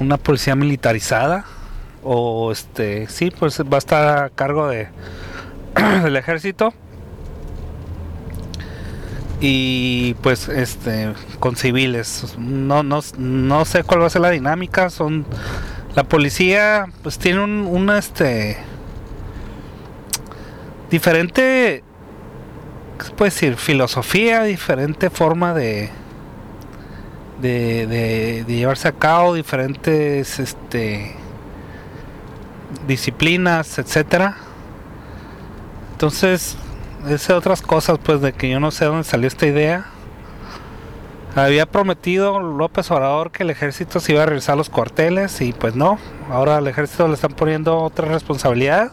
una 0.00 0.16
policía 0.16 0.56
militarizada 0.56 1.44
o 2.02 2.50
este 2.50 3.06
sí 3.08 3.30
pues 3.30 3.60
va 3.60 3.76
a 3.76 3.78
estar 3.78 4.24
a 4.24 4.30
cargo 4.30 4.68
de 4.68 4.88
del 6.02 6.16
ejército. 6.16 6.72
Y 9.40 10.14
pues 10.22 10.48
este 10.48 11.12
con 11.40 11.56
civiles. 11.56 12.36
No, 12.38 12.82
no, 12.82 13.00
no 13.18 13.64
sé 13.64 13.82
cuál 13.82 14.02
va 14.02 14.06
a 14.06 14.10
ser 14.10 14.22
la 14.22 14.30
dinámica 14.30 14.90
son 14.90 15.26
la 15.94 16.04
policía 16.04 16.86
pues 17.02 17.18
tiene 17.18 17.42
un, 17.42 17.90
este 17.90 18.56
diferente 20.90 21.82
¿qué 22.98 23.04
se 23.04 23.12
puede 23.12 23.30
decir? 23.30 23.56
filosofía 23.56 24.42
diferente 24.42 25.10
forma 25.10 25.54
de, 25.54 25.90
de 27.40 28.44
llevarse 28.46 28.88
a 28.88 28.92
cabo 28.92 29.34
diferentes 29.34 30.38
este 30.38 31.24
disciplinas, 32.86 33.78
etcétera. 33.78 34.36
Entonces, 35.92 36.56
es 37.08 37.30
otras 37.30 37.62
cosas, 37.62 37.98
pues, 38.02 38.20
de 38.20 38.32
que 38.32 38.50
yo 38.50 38.60
no 38.60 38.70
sé 38.70 38.84
dónde 38.86 39.04
salió 39.04 39.28
esta 39.28 39.46
idea. 39.46 39.86
Había 41.36 41.66
prometido 41.66 42.38
López 42.38 42.88
Obrador 42.92 43.32
que 43.32 43.42
el 43.42 43.50
ejército 43.50 43.98
se 43.98 44.12
iba 44.12 44.22
a 44.22 44.26
realizar 44.26 44.56
los 44.56 44.70
cuarteles 44.70 45.40
y 45.40 45.52
pues 45.52 45.74
no. 45.74 45.98
Ahora 46.30 46.58
al 46.58 46.68
ejército 46.68 47.08
le 47.08 47.14
están 47.14 47.32
poniendo 47.32 47.76
otra 47.78 48.06
responsabilidad. 48.06 48.92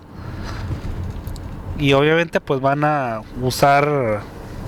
Y 1.78 1.94
obviamente 1.94 2.42
pues 2.42 2.60
van 2.60 2.84
a 2.84 3.22
usar 3.42 4.22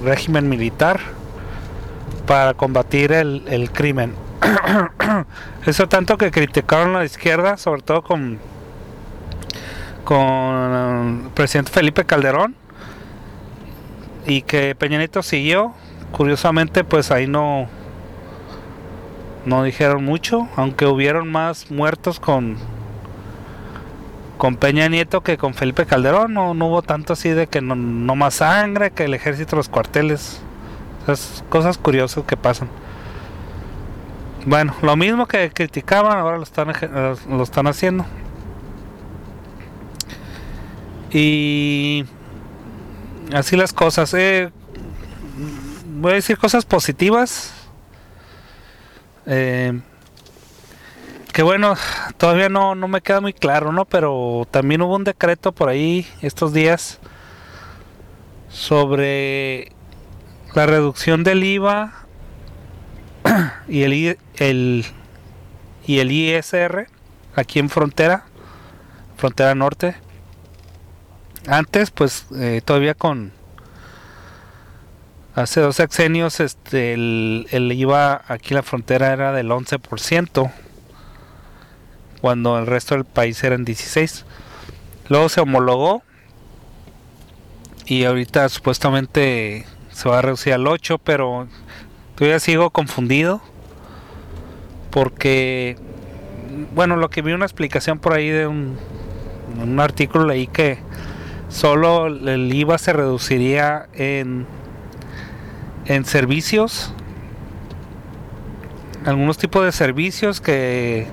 régimen 0.03 0.49
militar 0.49 0.99
para 2.27 2.53
combatir 2.53 3.11
el, 3.11 3.69
crimen. 3.73 4.13
Eso 5.65 5.87
tanto 5.89 6.17
que 6.17 6.29
criticaron 6.29 6.95
a 6.95 6.99
la 6.99 7.05
izquierda, 7.05 7.57
sobre 7.57 7.81
todo 7.81 8.03
con, 8.03 8.37
con 10.03 11.23
el 11.25 11.29
presidente 11.31 11.71
Felipe 11.71 12.05
Calderón, 12.05 12.55
y 14.27 14.43
que 14.43 14.75
Peña 14.75 14.99
Nieto 14.99 15.23
siguió 15.23 15.73
Curiosamente, 16.13 16.83
pues 16.83 17.11
ahí 17.11 17.27
no 17.27 17.67
no 19.45 19.63
dijeron 19.63 20.05
mucho, 20.05 20.47
aunque 20.55 20.85
hubieron 20.85 21.29
más 21.29 21.69
muertos 21.69 22.19
con 22.19 22.57
con 24.37 24.55
Peña 24.57 24.87
Nieto 24.89 25.21
que 25.21 25.37
con 25.37 25.53
Felipe 25.53 25.85
Calderón, 25.85 26.33
no, 26.33 26.51
hubo 26.51 26.81
tanto 26.81 27.13
así 27.13 27.29
de 27.29 27.47
que 27.47 27.61
no, 27.61 27.75
más 28.15 28.35
sangre, 28.35 28.91
que 28.91 29.05
el 29.05 29.13
ejército, 29.13 29.55
los 29.55 29.69
cuarteles, 29.69 30.41
esas 31.03 31.43
cosas 31.49 31.77
curiosas 31.77 32.23
que 32.25 32.35
pasan. 32.37 32.67
Bueno, 34.45 34.75
lo 34.81 34.95
mismo 34.97 35.27
que 35.27 35.49
criticaban, 35.51 36.17
ahora 36.17 36.37
lo 36.37 36.43
están, 36.43 36.73
lo 37.29 37.43
están 37.43 37.67
haciendo. 37.67 38.05
Y 41.11 42.05
así 43.33 43.55
las 43.55 43.71
cosas. 43.71 44.13
Eh, 44.13 44.51
voy 46.03 46.11
a 46.11 46.15
decir 46.15 46.37
cosas 46.37 46.65
positivas. 46.65 47.53
Eh, 49.25 49.79
que 51.31 51.43
bueno, 51.43 51.75
todavía 52.17 52.49
no, 52.49 52.75
no 52.75 52.89
me 52.89 52.99
queda 52.99 53.21
muy 53.21 53.31
claro, 53.31 53.71
¿no? 53.71 53.85
Pero 53.85 54.45
también 54.51 54.81
hubo 54.81 54.97
un 54.97 55.05
decreto 55.05 55.53
por 55.53 55.69
ahí 55.69 56.05
estos 56.21 56.51
días 56.51 56.99
sobre 58.49 59.71
la 60.53 60.65
reducción 60.65 61.23
del 61.23 61.41
IVA 61.41 62.05
y 63.69 63.83
el, 63.83 64.19
el, 64.35 64.85
y 65.87 65.99
el 65.99 66.11
ISR 66.11 66.87
aquí 67.33 67.59
en 67.59 67.69
frontera, 67.69 68.25
frontera 69.15 69.55
norte. 69.55 69.95
Antes, 71.47 71.91
pues 71.91 72.25
eh, 72.35 72.61
todavía 72.63 72.93
con 72.93 73.31
Hace 75.35 75.61
dos 75.61 75.77
sexenios 75.77 76.39
este, 76.39 76.93
el, 76.93 77.71
IVA 77.71 78.21
aquí 78.27 78.49
en 78.49 78.57
la 78.57 78.61
frontera 78.61 79.13
era 79.13 79.31
del 79.31 79.49
11%, 79.49 80.51
cuando 82.21 82.59
el 82.59 82.67
resto 82.67 82.93
del 82.93 83.03
país 83.03 83.43
era 83.43 83.55
en 83.55 83.65
16%. 83.65 84.25
Luego 85.09 85.29
se 85.29 85.41
homologó 85.41 86.03
y 87.87 88.03
ahorita 88.03 88.47
supuestamente 88.49 89.65
se 89.91 90.07
va 90.07 90.19
a 90.19 90.21
reducir 90.21 90.53
al 90.53 90.65
8%, 90.65 90.99
pero 91.03 91.47
todavía 92.13 92.39
sigo 92.39 92.69
confundido 92.69 93.41
porque, 94.91 95.77
bueno, 96.75 96.95
lo 96.95 97.09
que 97.09 97.23
vi 97.23 97.31
una 97.31 97.45
explicación 97.45 97.97
por 97.97 98.13
ahí 98.13 98.29
de 98.29 98.45
un, 98.45 98.77
un 99.59 99.79
artículo 99.79 100.27
leí 100.27 100.45
que 100.45 100.77
solo 101.49 102.05
el 102.05 102.53
IVA 102.53 102.77
se 102.77 102.93
reduciría 102.93 103.87
en 103.93 104.45
en 105.85 106.05
servicios, 106.05 106.93
algunos 109.05 109.37
tipos 109.37 109.65
de 109.65 109.71
servicios 109.71 110.39
que 110.39 111.07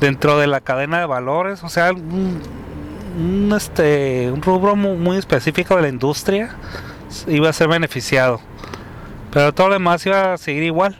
dentro 0.00 0.38
de 0.38 0.46
la 0.46 0.60
cadena 0.60 1.00
de 1.00 1.06
valores, 1.06 1.64
o 1.64 1.68
sea, 1.68 1.92
un, 1.92 3.52
este, 3.56 4.30
un 4.30 4.42
rubro 4.42 4.76
muy, 4.76 5.16
específico 5.16 5.76
de 5.76 5.82
la 5.82 5.88
industria 5.88 6.54
iba 7.26 7.48
a 7.48 7.52
ser 7.52 7.68
beneficiado, 7.68 8.40
pero 9.32 9.52
todo 9.52 9.68
lo 9.68 9.74
demás 9.74 10.04
iba 10.06 10.34
a 10.34 10.38
seguir 10.38 10.62
igual. 10.62 10.96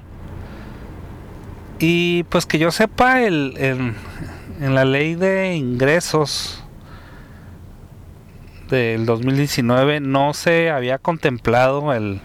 Y 1.79 2.23
pues 2.25 2.47
que 2.47 2.59
yo 2.59 2.71
sepa, 2.71 3.23
el, 3.23 3.55
en 3.59 4.75
la 4.75 4.87
ley 4.87 5.15
de 5.15 5.55
ingresos 5.55 6.65
del 8.71 9.05
2019 9.05 10.01
no 10.01 10.33
se 10.33 10.71
había 10.71 10.99
contemplado 10.99 11.93
el 11.93 12.23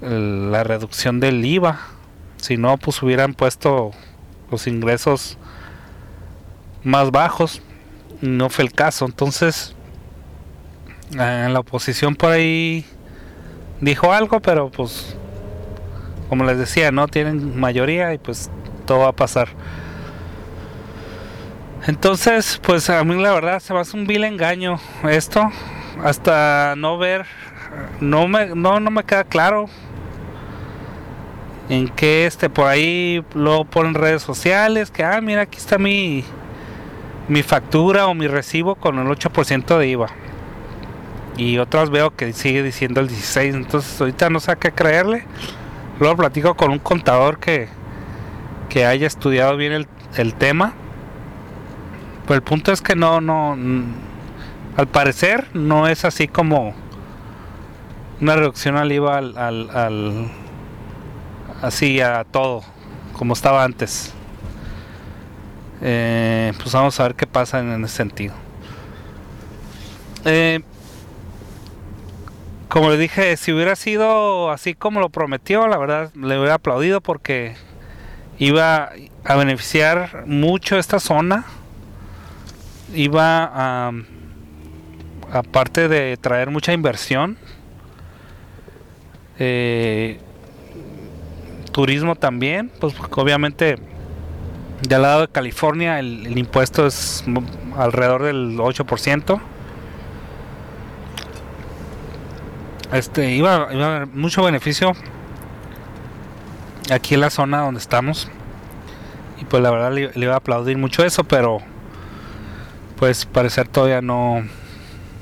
la 0.00 0.64
reducción 0.64 1.20
del 1.20 1.44
IVA. 1.44 1.78
Si 2.36 2.56
no, 2.56 2.76
pues 2.76 3.02
hubieran 3.02 3.34
puesto 3.34 3.92
los 4.50 4.66
ingresos 4.66 5.38
más 6.84 7.10
bajos. 7.10 7.62
No 8.20 8.50
fue 8.50 8.64
el 8.64 8.72
caso. 8.72 9.06
Entonces, 9.06 9.74
en 11.12 11.52
la 11.52 11.60
oposición 11.60 12.14
por 12.14 12.32
ahí 12.32 12.84
dijo 13.80 14.12
algo, 14.12 14.40
pero 14.40 14.70
pues, 14.70 15.16
como 16.28 16.44
les 16.44 16.58
decía, 16.58 16.90
no 16.92 17.08
tienen 17.08 17.58
mayoría 17.58 18.12
y 18.14 18.18
pues 18.18 18.50
todo 18.86 19.00
va 19.00 19.08
a 19.08 19.12
pasar. 19.12 19.48
Entonces, 21.86 22.60
pues 22.62 22.90
a 22.90 23.04
mí 23.04 23.20
la 23.20 23.32
verdad 23.32 23.60
se 23.60 23.72
me 23.72 23.80
hace 23.80 23.96
un 23.96 24.06
vil 24.06 24.24
engaño 24.24 24.78
esto. 25.08 25.50
Hasta 26.02 26.74
no 26.76 26.98
ver, 26.98 27.24
no 28.00 28.28
me, 28.28 28.54
no, 28.54 28.80
no 28.80 28.90
me 28.90 29.04
queda 29.04 29.24
claro 29.24 29.66
en 31.68 31.88
que 31.88 32.26
este 32.26 32.48
por 32.48 32.66
ahí 32.66 33.24
lo 33.34 33.64
ponen 33.64 33.94
redes 33.94 34.22
sociales 34.22 34.90
que 34.90 35.04
ah 35.04 35.20
mira 35.20 35.42
aquí 35.42 35.58
está 35.58 35.78
mi 35.78 36.24
mi 37.28 37.42
factura 37.42 38.06
o 38.06 38.14
mi 38.14 38.28
recibo 38.28 38.76
con 38.76 38.98
el 38.98 39.08
8% 39.08 39.78
de 39.78 39.88
IVA. 39.88 40.08
Y 41.36 41.58
otras 41.58 41.90
veo 41.90 42.14
que 42.14 42.32
sigue 42.32 42.62
diciendo 42.62 43.00
el 43.00 43.08
16 43.08 43.54
entonces 43.56 44.00
ahorita 44.00 44.30
no 44.30 44.38
sé 44.38 44.52
a 44.52 44.56
qué 44.56 44.70
creerle. 44.70 45.24
Luego 45.98 46.16
platico 46.16 46.54
con 46.54 46.70
un 46.70 46.78
contador 46.78 47.38
que 47.38 47.68
que 48.68 48.84
haya 48.86 49.06
estudiado 49.06 49.56
bien 49.56 49.72
el, 49.72 49.88
el 50.16 50.34
tema. 50.34 50.74
Pero 52.26 52.36
el 52.36 52.42
punto 52.42 52.70
es 52.70 52.80
que 52.80 52.94
no 52.94 53.20
no 53.20 53.56
al 54.76 54.86
parecer 54.86 55.48
no 55.52 55.88
es 55.88 56.04
así 56.04 56.28
como 56.28 56.74
una 58.20 58.36
reducción 58.36 58.76
al 58.76 58.92
IVA 58.92 59.18
al 59.18 60.30
así 61.62 62.00
a 62.00 62.24
todo, 62.24 62.62
como 63.12 63.32
estaba 63.32 63.64
antes. 63.64 64.12
Eh, 65.82 66.52
pues 66.56 66.72
vamos 66.72 66.98
a 66.98 67.04
ver 67.04 67.14
qué 67.14 67.26
pasa 67.26 67.60
en, 67.60 67.84
ese 67.84 67.96
sentido. 67.96 68.34
Eh, 70.24 70.60
como 72.68 72.90
le 72.90 72.96
dije, 72.96 73.36
si 73.36 73.52
hubiera 73.52 73.76
sido 73.76 74.50
así 74.50 74.74
como 74.74 75.00
lo 75.00 75.08
prometió, 75.08 75.68
la 75.68 75.78
verdad 75.78 76.12
le 76.14 76.38
hubiera 76.38 76.54
aplaudido 76.54 77.00
porque 77.00 77.54
iba 78.38 78.90
a 79.24 79.36
beneficiar 79.36 80.24
mucho 80.26 80.78
esta 80.78 81.00
zona. 81.00 81.44
Iba 82.94 83.50
a, 83.52 83.92
aparte 85.32 85.88
de 85.88 86.16
traer 86.16 86.50
mucha 86.50 86.72
inversión, 86.72 87.36
eh, 89.38 90.20
turismo 91.76 92.16
también, 92.16 92.72
pues 92.80 92.94
obviamente 93.10 93.76
del 94.88 95.02
lado 95.02 95.20
de 95.20 95.28
California 95.28 95.98
el, 95.98 96.38
impuesto 96.38 96.86
es 96.86 97.22
alrededor 97.76 98.22
del 98.22 98.56
8%. 98.56 99.38
Este 102.94 103.34
iba, 103.34 103.56
a 103.56 103.62
haber 103.64 104.06
mucho 104.06 104.42
beneficio 104.42 104.94
aquí 106.90 107.12
en 107.12 107.20
la 107.20 107.28
zona 107.28 107.60
donde 107.60 107.78
estamos. 107.78 108.30
Y 109.38 109.44
pues 109.44 109.62
la 109.62 109.70
verdad 109.70 109.92
le, 109.92 110.10
le 110.14 110.24
iba 110.24 110.32
a 110.32 110.38
aplaudir 110.38 110.78
mucho 110.78 111.04
eso, 111.04 111.24
pero 111.24 111.58
pues 112.98 113.26
parecer 113.26 113.68
todavía 113.68 114.00
no 114.00 114.42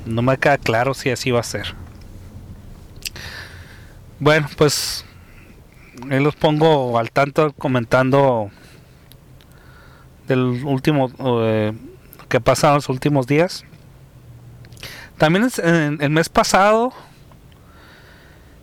no 0.05 0.21
me 0.21 0.37
queda 0.37 0.57
claro 0.57 0.93
si 0.93 1.09
así 1.09 1.31
va 1.31 1.41
a 1.41 1.43
ser. 1.43 1.75
Bueno, 4.21 4.47
pues 4.55 5.04
ahí 6.09 6.23
los 6.23 6.35
pongo 6.35 6.97
al 6.97 7.11
tanto 7.11 7.53
comentando 7.53 8.51
del 10.27 10.63
último 10.65 11.11
eh, 11.41 11.73
que 12.29 12.41
pasa 12.41 12.69
en 12.69 12.75
los 12.75 12.89
últimos 12.89 13.27
días. 13.27 13.63
También 15.17 15.47
el 15.63 16.09
mes 16.09 16.27
pasado 16.27 16.91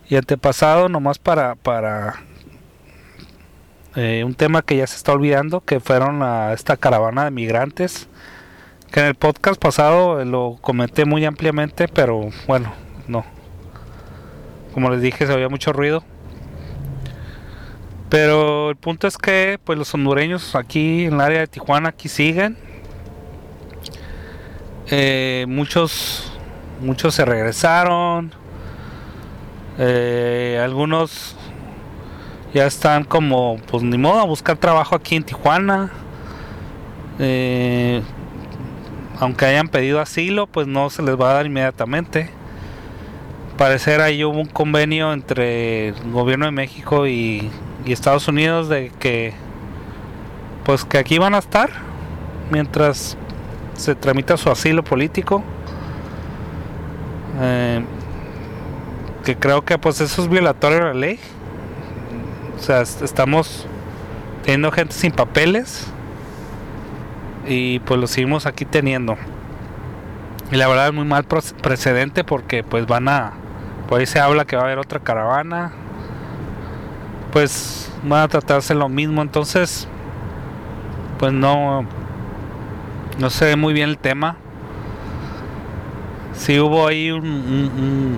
y 0.07 0.15
antepasado, 0.15 0.89
nomás 0.89 1.17
para, 1.17 1.55
para 1.55 2.21
eh, 3.95 4.23
un 4.23 4.35
tema 4.35 4.61
que 4.61 4.77
ya 4.77 4.85
se 4.85 4.97
está 4.97 5.13
olvidando, 5.13 5.61
que 5.61 5.79
fueron 5.79 6.21
a 6.21 6.53
esta 6.53 6.77
caravana 6.77 7.25
de 7.25 7.31
migrantes, 7.31 8.07
que 8.91 8.99
en 8.99 9.07
el 9.07 9.15
podcast 9.15 9.59
pasado 9.59 10.23
lo 10.25 10.59
comenté 10.61 11.05
muy 11.05 11.25
ampliamente, 11.25 11.87
pero 11.87 12.29
bueno, 12.47 12.71
no. 13.07 13.25
Como 14.75 14.91
les 14.91 15.01
dije, 15.01 15.25
se 15.25 15.33
había 15.33 15.49
mucho 15.49 15.73
ruido 15.73 16.03
Pero 18.13 18.69
el 18.69 18.75
punto 18.75 19.07
es 19.07 19.17
que 19.17 19.59
pues 19.63 19.75
los 19.75 19.91
hondureños 19.91 20.53
aquí 20.53 21.05
en 21.05 21.13
el 21.13 21.21
área 21.21 21.39
de 21.39 21.47
Tijuana 21.47 21.89
aquí 21.89 22.07
siguen. 22.07 22.55
Eh, 24.91 25.45
muchos 25.47 26.31
muchos 26.79 27.15
se 27.15 27.25
regresaron. 27.25 28.31
Eh, 29.79 30.61
algunos 30.63 31.35
ya 32.53 32.67
están 32.67 33.03
como 33.03 33.57
pues 33.65 33.81
ni 33.81 33.97
modo 33.97 34.19
a 34.19 34.25
buscar 34.25 34.57
trabajo 34.57 34.93
aquí 34.93 35.15
en 35.15 35.23
Tijuana. 35.23 35.91
Eh, 37.17 38.03
aunque 39.19 39.45
hayan 39.47 39.69
pedido 39.69 39.99
asilo, 39.99 40.45
pues 40.45 40.67
no 40.67 40.91
se 40.91 41.01
les 41.01 41.19
va 41.19 41.31
a 41.31 41.33
dar 41.33 41.47
inmediatamente. 41.47 42.29
Parecer 43.57 44.01
ahí 44.01 44.23
hubo 44.23 44.37
un 44.39 44.45
convenio 44.45 45.13
entre 45.13 45.87
el 45.87 46.11
gobierno 46.11 46.45
de 46.45 46.51
México 46.51 47.07
y, 47.07 47.49
Estados 47.91 48.27
Unidos 48.27 48.69
de 48.69 48.91
que 48.99 49.33
pues 50.63 50.85
que 50.85 50.97
aquí 50.97 51.17
van 51.17 51.35
a 51.35 51.39
estar 51.39 51.69
mientras 52.49 53.17
se 53.75 53.95
tramita 53.95 54.37
su 54.37 54.49
asilo 54.49 54.83
político. 54.83 55.43
Eh, 57.41 57.83
que 59.25 59.35
creo 59.37 59.63
que 59.63 59.77
pues 59.77 60.01
eso 60.01 60.21
es 60.21 60.29
violatorio 60.29 60.79
de 60.79 60.85
la 60.85 60.93
ley. 60.93 61.19
O 62.57 62.61
sea, 62.61 62.81
estamos 62.81 63.65
teniendo 64.43 64.71
gente 64.71 64.93
sin 64.93 65.11
papeles 65.11 65.87
y 67.47 67.79
pues 67.79 67.99
lo 67.99 68.07
seguimos 68.07 68.45
aquí 68.45 68.65
teniendo. 68.65 69.17
Y 70.51 70.55
la 70.55 70.67
verdad 70.67 70.87
es 70.87 70.93
muy 70.93 71.05
mal 71.05 71.25
precedente 71.25 72.23
porque 72.23 72.63
pues 72.63 72.85
van 72.85 73.07
a, 73.09 73.33
por 73.89 73.99
ahí 73.99 74.05
se 74.05 74.19
habla 74.19 74.45
que 74.45 74.55
va 74.55 74.63
a 74.63 74.65
haber 74.65 74.77
otra 74.77 74.99
caravana, 74.99 75.73
pues 77.33 77.91
van 78.03 78.21
a 78.21 78.27
tratarse 78.29 78.73
lo 78.73 78.87
mismo, 78.87 79.21
entonces 79.21 79.87
pues 81.19 81.33
no, 81.33 81.85
no 83.19 83.29
se 83.29 83.45
ve 83.45 83.55
muy 83.55 83.73
bien 83.73 83.89
el 83.89 83.97
tema. 83.97 84.37
Si 86.33 86.59
hubo 86.59 86.87
ahí 86.87 87.11
un, 87.11 88.17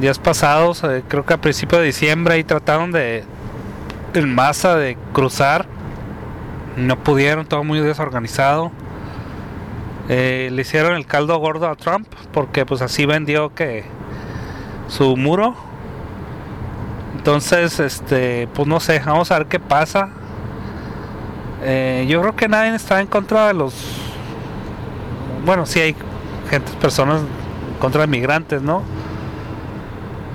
días 0.00 0.18
pasados, 0.18 0.82
eh, 0.84 1.04
creo 1.06 1.24
que 1.24 1.34
a 1.34 1.40
principios 1.40 1.80
de 1.80 1.86
diciembre, 1.86 2.34
ahí 2.34 2.44
trataron 2.44 2.90
de 2.90 3.24
en 4.14 4.34
masa 4.34 4.76
de 4.76 4.96
cruzar 5.12 5.66
no 6.76 6.98
pudieron, 6.98 7.46
todo 7.46 7.64
muy 7.64 7.80
desorganizado. 7.80 8.72
Eh, 10.08 10.50
le 10.52 10.62
hicieron 10.62 10.96
el 10.96 11.06
caldo 11.06 11.38
gordo 11.38 11.68
a 11.68 11.76
Trump 11.76 12.06
porque 12.32 12.66
pues 12.66 12.82
así 12.82 13.06
vendió 13.06 13.54
que 13.54 13.84
su 14.88 15.16
muro. 15.16 15.54
Entonces, 17.24 17.80
este, 17.80 18.48
pues 18.52 18.68
no 18.68 18.80
sé, 18.80 18.98
vamos 18.98 19.30
a 19.30 19.38
ver 19.38 19.46
qué 19.46 19.58
pasa. 19.58 20.10
Eh, 21.62 22.04
yo 22.06 22.20
creo 22.20 22.36
que 22.36 22.48
nadie 22.48 22.74
está 22.74 23.00
en 23.00 23.06
contra 23.06 23.46
de 23.46 23.54
los, 23.54 23.72
bueno, 25.46 25.64
sí 25.64 25.80
hay 25.80 25.96
gente, 26.50 26.70
personas 26.82 27.22
contra 27.80 28.02
de 28.02 28.08
migrantes, 28.08 28.60
¿no? 28.60 28.82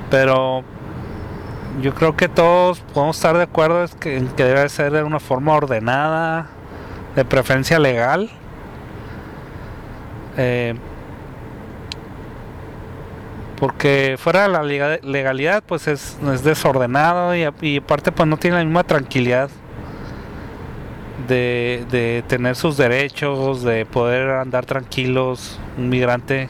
Pero 0.10 0.64
yo 1.80 1.94
creo 1.94 2.18
que 2.18 2.28
todos 2.28 2.80
podemos 2.80 3.18
estar 3.18 3.38
de 3.38 3.44
acuerdo 3.44 3.86
en 4.06 4.28
que 4.30 4.44
debe 4.44 4.68
ser 4.68 4.92
de 4.92 5.04
una 5.04 5.20
forma 5.20 5.54
ordenada, 5.54 6.48
de 7.16 7.24
preferencia 7.24 7.78
legal. 7.78 8.32
Eh, 10.38 10.74
porque 13.60 14.16
fuera 14.18 14.44
de 14.44 14.50
la 14.50 14.64
legalidad 14.64 15.64
pues 15.66 15.88
es, 15.88 16.18
desordenado 16.44 17.36
y, 17.36 17.44
aparte 17.78 18.12
pues 18.12 18.28
no 18.28 18.38
tiene 18.38 18.58
la 18.58 18.64
misma 18.64 18.84
tranquilidad 18.84 19.50
de, 21.28 21.86
de, 21.92 22.24
tener 22.28 22.56
sus 22.56 22.78
derechos, 22.78 23.62
de 23.64 23.86
poder 23.86 24.30
andar 24.32 24.66
tranquilos, 24.66 25.60
un 25.78 25.90
migrante 25.90 26.50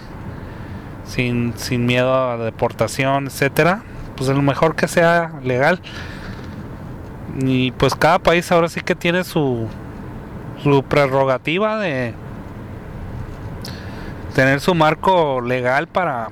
sin, 1.05 1.53
sin 1.57 1.85
miedo 1.85 2.13
a 2.13 2.37
deportación, 2.37 3.27
etcétera 3.27 3.83
pues 4.19 4.29
es 4.29 4.35
lo 4.35 4.41
mejor 4.41 4.75
que 4.75 4.89
sea 4.89 5.31
legal. 5.43 5.79
Y 7.39 7.71
pues 7.71 7.95
cada 7.95 8.19
país 8.19 8.51
ahora 8.51 8.67
sí 8.67 8.81
que 8.81 8.93
tiene 8.93 9.23
su, 9.23 9.65
su 10.61 10.83
prerrogativa 10.83 11.79
de 11.79 12.13
tener 14.35 14.59
su 14.59 14.75
marco 14.75 15.39
legal 15.39 15.87
para 15.87 16.27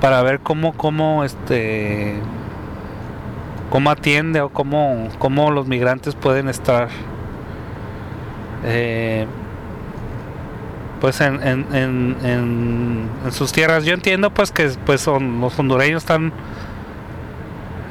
para 0.00 0.22
ver 0.22 0.40
cómo 0.40 0.72
cómo 0.72 1.24
este 1.24 2.20
cómo 3.70 3.90
atiende 3.90 4.40
o 4.40 4.50
cómo, 4.50 5.08
cómo 5.18 5.50
los 5.50 5.66
migrantes 5.66 6.14
pueden 6.14 6.48
estar 6.48 6.88
eh, 8.64 9.26
pues 11.00 11.20
en, 11.22 11.42
en, 11.42 12.16
en, 12.22 13.08
sus 13.30 13.52
tierras. 13.52 13.84
Yo 13.84 13.94
entiendo 13.94 14.34
pues 14.34 14.52
que 14.52 14.70
pues 14.84 15.00
son, 15.00 15.40
los 15.40 15.58
hondureños 15.58 16.02
están 16.02 16.32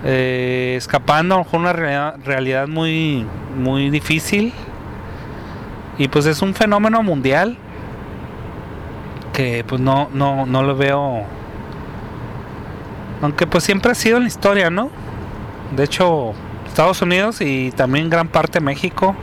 eh, 0.03 0.75
escapando 0.77 1.43
con 1.45 1.61
una 1.61 1.73
realidad, 1.73 2.67
muy, 2.67 3.25
muy 3.57 3.89
difícil. 3.89 4.53
Y 5.97 6.07
pues 6.07 6.25
es 6.27 6.41
un 6.41 6.53
fenómeno 6.53 7.01
mundial 7.01 7.57
que 9.33 9.65
pues 9.67 9.81
no, 9.81 10.09
no, 10.13 10.45
no 10.45 10.61
lo 10.61 10.75
veo. 10.75 11.23
Aunque 13.21 13.47
pues 13.47 13.63
siempre 13.63 13.91
ha 13.91 13.95
sido 13.95 14.17
en 14.17 14.23
la 14.23 14.29
historia, 14.29 14.69
¿no? 14.69 14.89
De 15.75 15.83
hecho, 15.83 16.33
Estados 16.67 17.01
Unidos 17.01 17.41
y 17.41 17.71
también 17.71 18.09
gran 18.09 18.27
parte 18.27 18.59
de 18.59 18.65
México 18.65 19.15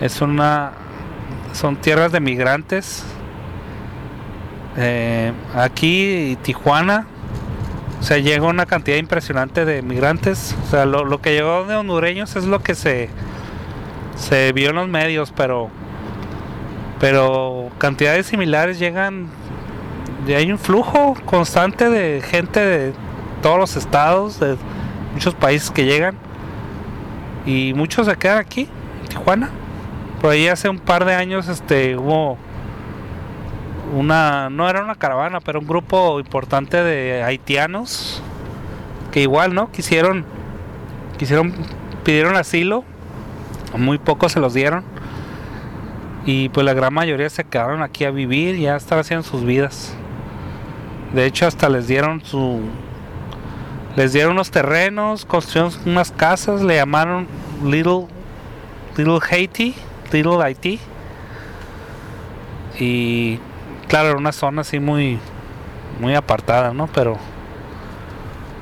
es 0.00 0.20
una 0.20 0.72
son 1.52 1.76
tierras 1.76 2.12
de 2.12 2.20
migrantes. 2.20 3.04
Eh, 4.76 5.32
aquí 5.54 6.38
Tijuana, 6.42 7.06
o 8.00 8.02
sea, 8.02 8.18
llega 8.18 8.46
una 8.46 8.66
cantidad 8.66 8.96
impresionante 8.96 9.64
de 9.64 9.82
migrantes. 9.82 10.56
O 10.66 10.70
sea, 10.70 10.86
lo, 10.86 11.20
que 11.20 11.34
llegó 11.34 11.64
de 11.64 11.74
hondureños 11.74 12.36
es 12.36 12.44
lo 12.44 12.60
que 12.60 12.74
se, 12.74 13.10
se 14.16 14.52
vio 14.52 14.70
en 14.70 14.76
los 14.76 14.88
medios, 14.88 15.32
pero, 15.36 15.68
pero 16.98 17.70
cantidades 17.78 18.26
similares 18.26 18.78
llegan. 18.78 19.28
Y 20.30 20.34
hay 20.34 20.52
un 20.52 20.60
flujo 20.60 21.16
constante 21.24 21.90
de 21.90 22.22
gente 22.22 22.60
de 22.60 22.92
todos 23.42 23.58
los 23.58 23.74
estados, 23.74 24.38
de 24.38 24.56
muchos 25.12 25.34
países 25.34 25.72
que 25.72 25.86
llegan. 25.86 26.14
Y 27.46 27.72
muchos 27.74 28.06
se 28.06 28.14
quedan 28.14 28.38
aquí, 28.38 28.68
en 29.02 29.08
Tijuana. 29.08 29.50
Por 30.20 30.30
ahí 30.30 30.46
hace 30.46 30.68
un 30.68 30.78
par 30.78 31.04
de 31.04 31.16
años 31.16 31.48
este 31.48 31.96
hubo 31.96 32.38
una 33.92 34.50
no 34.50 34.70
era 34.70 34.84
una 34.84 34.94
caravana, 34.94 35.40
pero 35.40 35.58
un 35.58 35.66
grupo 35.66 36.20
importante 36.20 36.80
de 36.80 37.24
haitianos 37.24 38.22
que 39.10 39.22
igual, 39.22 39.52
¿no? 39.52 39.72
Quisieron 39.72 40.24
quisieron 41.18 41.52
pidieron 42.04 42.36
asilo, 42.36 42.84
muy 43.76 43.98
pocos 43.98 44.30
se 44.30 44.38
los 44.38 44.54
dieron. 44.54 44.84
Y 46.24 46.50
pues 46.50 46.64
la 46.64 46.72
gran 46.72 46.94
mayoría 46.94 47.28
se 47.30 47.42
quedaron 47.42 47.82
aquí 47.82 48.04
a 48.04 48.12
vivir, 48.12 48.58
ya 48.58 48.76
están 48.76 49.00
haciendo 49.00 49.24
sus 49.24 49.44
vidas. 49.44 49.96
De 51.14 51.26
hecho, 51.26 51.46
hasta 51.46 51.68
les 51.68 51.88
dieron 51.88 52.24
su 52.24 52.60
les 53.96 54.12
dieron 54.12 54.32
unos 54.32 54.50
terrenos, 54.50 55.24
construyeron 55.24 55.72
unas 55.84 56.12
casas, 56.12 56.62
le 56.62 56.76
llamaron 56.76 57.26
Little 57.64 58.06
Little 58.96 59.18
Haiti 59.28 59.74
Little 60.12 60.42
Haití. 60.42 60.78
Y 62.78 63.38
claro, 63.88 64.10
era 64.10 64.18
una 64.18 64.32
zona 64.32 64.62
así 64.62 64.78
muy 64.78 65.18
muy 66.00 66.14
apartada, 66.14 66.72
¿no? 66.72 66.86
Pero 66.86 67.18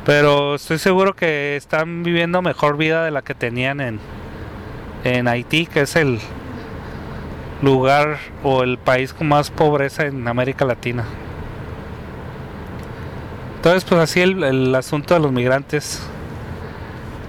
pero 0.04 0.54
estoy 0.54 0.78
seguro 0.78 1.14
que 1.14 1.56
están 1.56 2.02
viviendo 2.02 2.40
mejor 2.40 2.78
vida 2.78 3.04
de 3.04 3.10
la 3.10 3.22
que 3.22 3.34
tenían 3.34 3.80
en 3.80 4.00
en 5.04 5.28
Haití, 5.28 5.66
que 5.66 5.82
es 5.82 5.96
el 5.96 6.18
lugar 7.62 8.18
o 8.42 8.62
el 8.62 8.78
país 8.78 9.12
con 9.12 9.28
más 9.28 9.50
pobreza 9.50 10.06
en 10.06 10.26
América 10.26 10.64
Latina. 10.64 11.04
Entonces, 13.58 13.84
pues 13.84 14.00
así 14.00 14.20
el, 14.20 14.44
el 14.44 14.72
asunto 14.76 15.14
de 15.14 15.20
los 15.20 15.32
migrantes. 15.32 16.00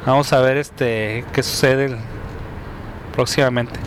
Vamos 0.06 0.32
a 0.32 0.40
ver 0.42 0.58
este 0.58 1.26
qué 1.34 1.42
sucede 1.42 1.98
próximamente. 3.14 3.80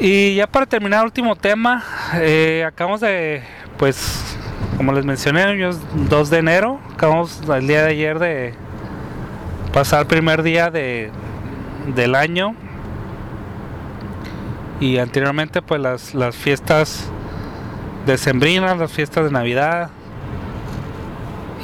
Y 0.00 0.34
ya 0.34 0.48
para 0.48 0.66
terminar, 0.66 1.04
último 1.04 1.36
tema, 1.36 1.84
eh, 2.14 2.64
acabamos 2.66 3.00
de, 3.02 3.44
pues, 3.78 4.36
como 4.76 4.92
les 4.92 5.04
mencioné, 5.04 5.44
el 5.44 5.76
2 6.08 6.30
de 6.30 6.38
enero, 6.38 6.80
acabamos 6.92 7.40
el 7.48 7.68
día 7.68 7.84
de 7.84 7.90
ayer 7.90 8.18
de 8.18 8.54
pasar 9.72 10.00
el 10.00 10.06
primer 10.08 10.42
día 10.42 10.72
de, 10.72 11.12
del 11.94 12.16
año. 12.16 12.56
Y 14.80 14.98
anteriormente, 14.98 15.62
pues, 15.62 15.80
las, 15.80 16.16
las 16.16 16.34
fiestas 16.34 17.08
decembrinas, 18.04 18.76
las 18.76 18.90
fiestas 18.90 19.26
de 19.26 19.30
Navidad. 19.30 19.90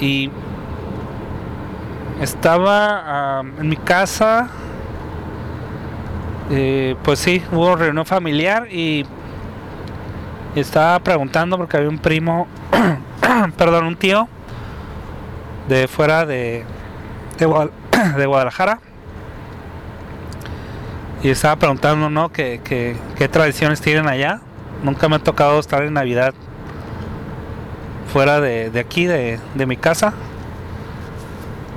Y 0.01 0.31
estaba 2.21 3.43
en 3.59 3.69
mi 3.69 3.77
casa. 3.77 4.49
eh, 6.51 6.97
pues 7.03 7.19
sí, 7.19 7.43
hubo 7.53 7.77
reunión 7.77 8.07
familiar 8.07 8.69
y 8.73 9.05
estaba 10.57 10.99
preguntando 11.01 11.57
porque 11.59 11.77
había 11.77 11.89
un 11.91 11.99
primo, 11.99 12.47
perdón, 13.59 13.85
un 13.87 13.97
tío 13.97 14.29
de 15.69 15.87
fuera 15.89 16.25
de, 16.25 16.65
de, 17.39 17.47
Guadal- 17.47 17.73
de 18.17 18.27
Guadalajara. 18.27 18.81
Y 21.23 21.31
estaba 21.31 21.57
preguntando, 21.57 22.09
¿no? 22.11 22.31
¿Qué, 22.31 22.61
qué, 22.63 22.97
qué 23.17 23.29
tradiciones 23.29 23.81
tienen 23.81 24.07
allá? 24.09 24.41
Nunca 24.83 25.09
me 25.09 25.17
ha 25.17 25.19
tocado 25.19 25.59
estar 25.59 25.83
en 25.83 25.95
Navidad 25.95 26.33
fuera 28.13 28.41
de, 28.41 28.71
de 28.71 28.81
aquí, 28.81 29.07
de, 29.07 29.39
de 29.55 29.67
mi 29.67 29.77
casa. 29.77 30.13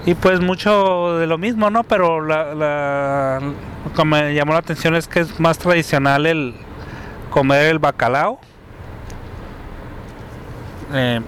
Y 0.06 0.16
pues 0.16 0.40
mucho 0.42 1.18
de 1.20 1.28
lo 1.28 1.38
mismo, 1.38 1.70
¿no? 1.70 1.84
Pero 1.84 2.22
la, 2.26 2.56
la- 2.56 3.40
lo 3.86 3.94
que 3.94 4.06
me 4.06 4.34
llamó 4.34 4.54
la 4.54 4.60
atención 4.60 4.96
es 4.96 5.08
que 5.08 5.20
es 5.20 5.40
más 5.40 5.58
tradicional 5.60 6.26
el 6.26 6.56
comer 7.30 7.68
el 7.68 7.80
bacalao. 7.80 8.40
Eh, 10.94 11.22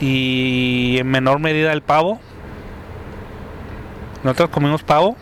y 0.00 0.98
en 0.98 1.08
menor 1.10 1.38
medida 1.38 1.72
el 1.72 1.82
pavo. 1.82 2.20
Nosotros 4.22 4.50
comimos 4.50 4.82
pavo 4.82 5.16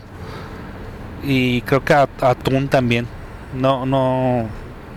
y 1.23 1.61
creo 1.61 1.83
que 1.83 1.93
at- 1.93 2.23
atún 2.23 2.67
también. 2.67 3.07
No, 3.53 3.85
no, 3.85 4.47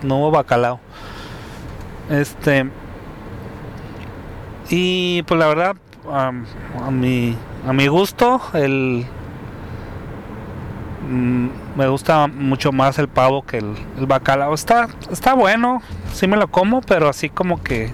no 0.03 0.16
hubo 0.18 0.31
bacalao. 0.33 0.81
Este 2.11 2.68
y 4.68 5.22
pues 5.22 5.40
la 5.40 5.46
verdad 5.46 5.76
am, 6.12 6.44
a 6.85 6.90
mi 6.90 7.37
a 7.66 7.72
mi 7.72 7.87
gusto 7.87 8.40
el 8.54 9.07
mm, 11.09 11.48
me 11.76 11.88
gusta 11.88 12.26
mucho 12.26 12.72
más 12.72 12.98
el 12.98 13.09
pavo 13.09 13.42
que 13.42 13.59
el, 13.59 14.07
bacalao. 14.07 14.54
Está 14.54 14.88
está 15.11 15.35
bueno, 15.35 15.83
sí 16.12 16.26
me 16.26 16.37
lo 16.37 16.48
como, 16.48 16.81
pero 16.81 17.09
así 17.09 17.28
como 17.28 17.62
que 17.62 17.92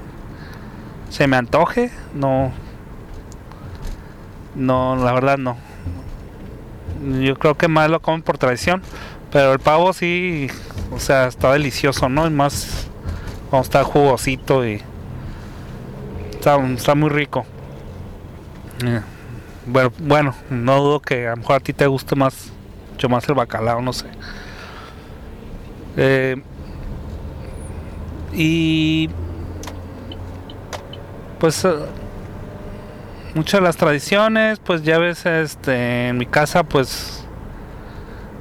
se 1.10 1.26
me 1.26 1.36
antoje, 1.36 1.90
no 2.14 2.52
no, 4.54 4.96
la 4.96 5.12
verdad 5.12 5.38
no. 5.38 5.56
Yo 7.20 7.36
creo 7.36 7.56
que 7.56 7.68
más 7.68 7.90
lo 7.90 8.00
comen 8.00 8.22
por 8.22 8.38
tradición, 8.38 8.82
pero 9.32 9.52
el 9.52 9.58
pavo 9.58 9.92
sí, 9.92 10.48
o 10.92 11.00
sea, 11.00 11.26
está 11.26 11.52
delicioso, 11.52 12.08
¿no? 12.08 12.26
Y 12.26 12.30
más 12.30 12.88
cuando 13.50 13.64
está 13.64 13.84
jugosito 13.84 14.66
y 14.66 14.80
está, 16.76 16.94
muy 16.94 17.08
rico. 17.08 17.46
Eh, 18.84 19.00
Bueno, 19.66 19.92
bueno, 19.98 20.34
no 20.50 20.80
dudo 20.82 21.00
que 21.00 21.26
a 21.26 21.30
lo 21.30 21.36
mejor 21.38 21.56
a 21.56 21.60
ti 21.60 21.72
te 21.72 21.86
guste 21.86 22.14
más, 22.16 22.52
mucho 22.92 23.08
más 23.08 23.26
el 23.28 23.34
bacalao, 23.34 23.80
no 23.80 23.92
sé. 23.92 24.06
Eh, 25.96 26.36
y 28.32 29.08
pues 31.38 31.64
eh, 31.64 31.74
muchas 33.34 33.60
de 33.60 33.64
las 33.66 33.76
tradiciones, 33.76 34.58
pues 34.58 34.82
ya 34.82 34.98
ves, 34.98 35.24
este, 35.24 36.08
en 36.08 36.18
mi 36.18 36.26
casa, 36.26 36.62
pues, 36.64 37.24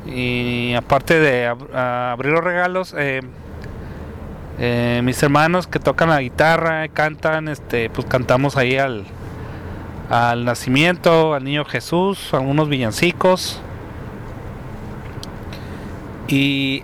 y 0.06 0.74
aparte 0.74 1.20
de 1.20 1.48
abrir 1.48 2.34
los 2.34 2.44
regalos, 2.44 2.94
eh, 4.60 5.02
mis 5.04 5.22
hermanos 5.24 5.68
que 5.68 5.80
tocan 5.80 6.10
la 6.10 6.22
guitarra, 6.22 6.88
cantan, 6.88 7.48
este, 7.48 7.89
pues 7.89 8.08
cantamos 8.08 8.56
ahí 8.56 8.78
al, 8.78 9.06
al 10.10 10.46
nacimiento, 10.46 11.34
al 11.34 11.44
niño 11.44 11.66
Jesús, 11.66 12.34
algunos 12.34 12.70
villancicos. 12.70 13.60
Y 16.28 16.84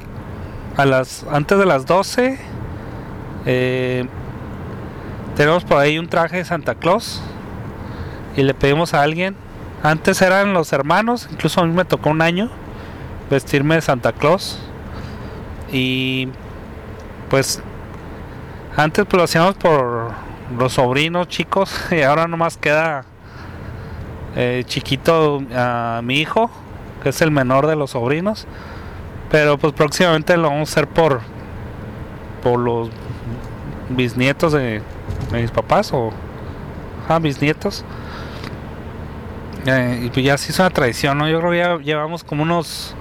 a 0.77 0.85
las 0.85 1.25
antes 1.31 1.57
de 1.57 1.65
las 1.65 1.85
12 1.85 2.37
eh, 3.45 4.05
tenemos 5.35 5.63
por 5.63 5.77
ahí 5.77 5.97
un 5.97 6.07
traje 6.07 6.37
de 6.37 6.45
Santa 6.45 6.75
Claus 6.75 7.21
y 8.35 8.43
le 8.43 8.53
pedimos 8.53 8.93
a 8.93 9.03
alguien. 9.03 9.35
Antes 9.83 10.21
eran 10.21 10.53
los 10.53 10.73
hermanos, 10.73 11.29
incluso 11.31 11.61
a 11.61 11.65
mí 11.65 11.73
me 11.73 11.85
tocó 11.85 12.09
un 12.09 12.21
año 12.21 12.49
vestirme 13.29 13.75
de 13.75 13.81
Santa 13.81 14.11
Claus. 14.11 14.59
Y 15.71 16.29
pues 17.29 17.61
antes 18.75 19.05
pues 19.05 19.17
lo 19.17 19.23
hacíamos 19.23 19.55
por 19.55 20.11
los 20.57 20.73
sobrinos 20.73 21.27
chicos 21.27 21.71
y 21.91 22.01
ahora 22.01 22.27
nomás 22.27 22.57
queda 22.57 23.05
eh, 24.35 24.63
chiquito 24.65 25.41
a 25.55 26.01
mi 26.03 26.19
hijo, 26.19 26.49
que 27.03 27.09
es 27.09 27.21
el 27.21 27.31
menor 27.31 27.67
de 27.67 27.75
los 27.75 27.91
sobrinos. 27.91 28.47
Pero 29.31 29.57
pues 29.57 29.73
próximamente 29.73 30.35
lo 30.37 30.49
vamos 30.49 30.69
a 30.69 30.71
hacer 30.71 30.87
por 30.87 31.21
por 32.41 32.59
los 32.59 32.89
bisnietos 33.89 34.53
de, 34.53 34.81
mis 35.31 35.51
papás 35.51 35.91
o 35.93 36.11
ah, 37.07 37.19
bisnietos. 37.19 37.83
Eh, 39.65 40.03
y 40.05 40.09
pues 40.09 40.25
ya 40.25 40.37
sí 40.37 40.51
es 40.51 40.59
una 40.59 40.69
tradición, 40.69 41.17
¿no? 41.17 41.27
Yo 41.27 41.39
creo 41.39 41.51
que 41.51 41.57
ya 41.57 41.77
llevamos 41.77 42.23
como 42.23 42.43
unos 42.43 42.95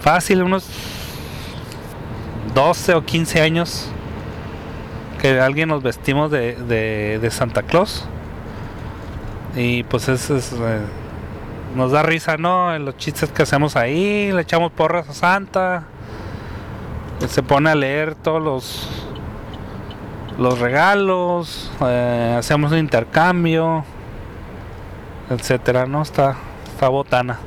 fácil, 0.00 0.42
unos 0.42 0.68
12 2.56 2.94
o 2.94 3.04
15 3.04 3.42
años 3.42 3.86
que 5.20 5.38
alguien 5.38 5.68
nos 5.68 5.82
vestimos 5.82 6.30
de, 6.30 6.54
de, 7.20 7.30
Santa 7.30 7.62
Claus. 7.62 8.06
Y 9.54 9.82
pues 9.82 10.08
es, 10.08 10.30
eh, 10.30 10.46
nos 11.74 11.92
da 11.92 12.02
risa, 12.02 12.38
¿no? 12.38 12.76
Los 12.78 12.96
chistes 12.96 13.30
que 13.30 13.42
hacemos 13.42 13.76
ahí, 13.76 14.32
le 14.32 14.40
echamos 14.40 14.72
porras 14.72 15.06
a 15.10 15.12
Santa. 15.12 15.84
Se 17.28 17.42
pone 17.42 17.68
a 17.68 17.74
leer 17.74 18.14
todos 18.14 18.42
los 18.42 18.88
los 20.38 20.58
regalos, 20.58 21.70
eh, 21.82 22.36
hacemos 22.38 22.72
un 22.72 22.78
intercambio, 22.78 23.84
etcétera, 25.28 25.84
¿no? 25.84 26.00
Está, 26.00 26.36
está 26.72 26.88
botana. 26.88 27.38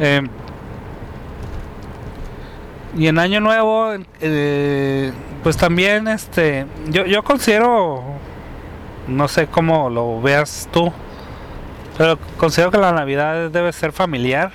Eh, 0.00 0.22
y 2.96 3.08
en 3.08 3.18
Año 3.18 3.40
Nuevo, 3.40 3.92
eh, 4.20 5.12
pues 5.42 5.56
también, 5.56 6.06
este, 6.06 6.66
yo, 6.88 7.04
yo 7.06 7.24
considero, 7.24 8.02
no 9.08 9.26
sé 9.28 9.48
cómo 9.48 9.90
lo 9.90 10.20
veas 10.20 10.68
tú, 10.72 10.92
pero 11.98 12.18
considero 12.36 12.70
que 12.70 12.78
la 12.78 12.92
Navidad 12.92 13.50
debe 13.50 13.72
ser 13.72 13.92
familiar. 13.92 14.52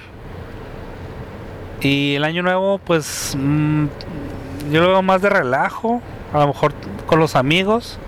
Y 1.82 2.15
el 2.15 2.23
Año 2.23 2.41
Nuevo, 2.43 2.78
pues, 2.78 3.36
mm, 3.38 3.86
yo 4.71 4.82
lo 4.82 4.88
veo 4.89 5.02
más 5.02 5.21
de 5.21 5.30
relajo, 5.30 6.02
a 6.34 6.39
lo 6.39 6.47
mejor 6.47 6.73
con 7.08 7.19
los 7.19 7.36
amigos. 7.36 7.99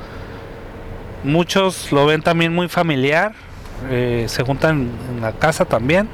Muchos 1.24 1.91
lo 1.91 2.06
ven 2.06 2.22
también 2.22 2.54
muy 2.54 2.67
familiar, 2.67 3.34
eh, 3.89 4.26
se 4.28 4.44
juntan 4.44 4.89
en 5.10 5.22
la 5.22 5.34
casa 5.34 5.65
también. 5.65 6.08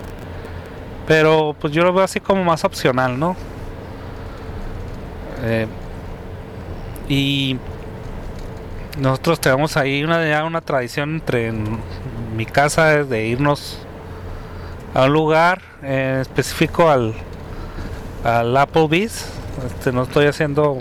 Pero 1.08 1.56
pues 1.60 1.72
yo 1.72 1.84
lo 1.84 1.94
veo 1.94 2.04
así 2.04 2.20
como 2.20 2.44
más 2.44 2.66
opcional, 2.66 3.18
¿no? 3.18 3.36
Eh, 5.44 5.68
y 7.10 7.58
nosotros 9.00 9.40
tenemos 9.40 9.78
ahí 9.78 10.04
una, 10.04 10.28
ya 10.28 10.44
una 10.44 10.62
tradición 10.62 11.16
entre 11.16 11.48
en 11.48 11.80
mi 12.36 12.46
casa 12.46 13.00
es 13.00 13.10
de 13.10 13.28
irnos 13.28 13.80
a 14.94 15.06
un 15.06 15.14
lugar 15.14 15.62
eh, 15.84 16.20
específico 16.22 16.90
al, 16.90 17.14
al 18.24 18.56
Applebee's. 18.58 19.32
Este, 19.66 19.92
no 19.92 20.04
estoy 20.04 20.26
haciendo 20.26 20.80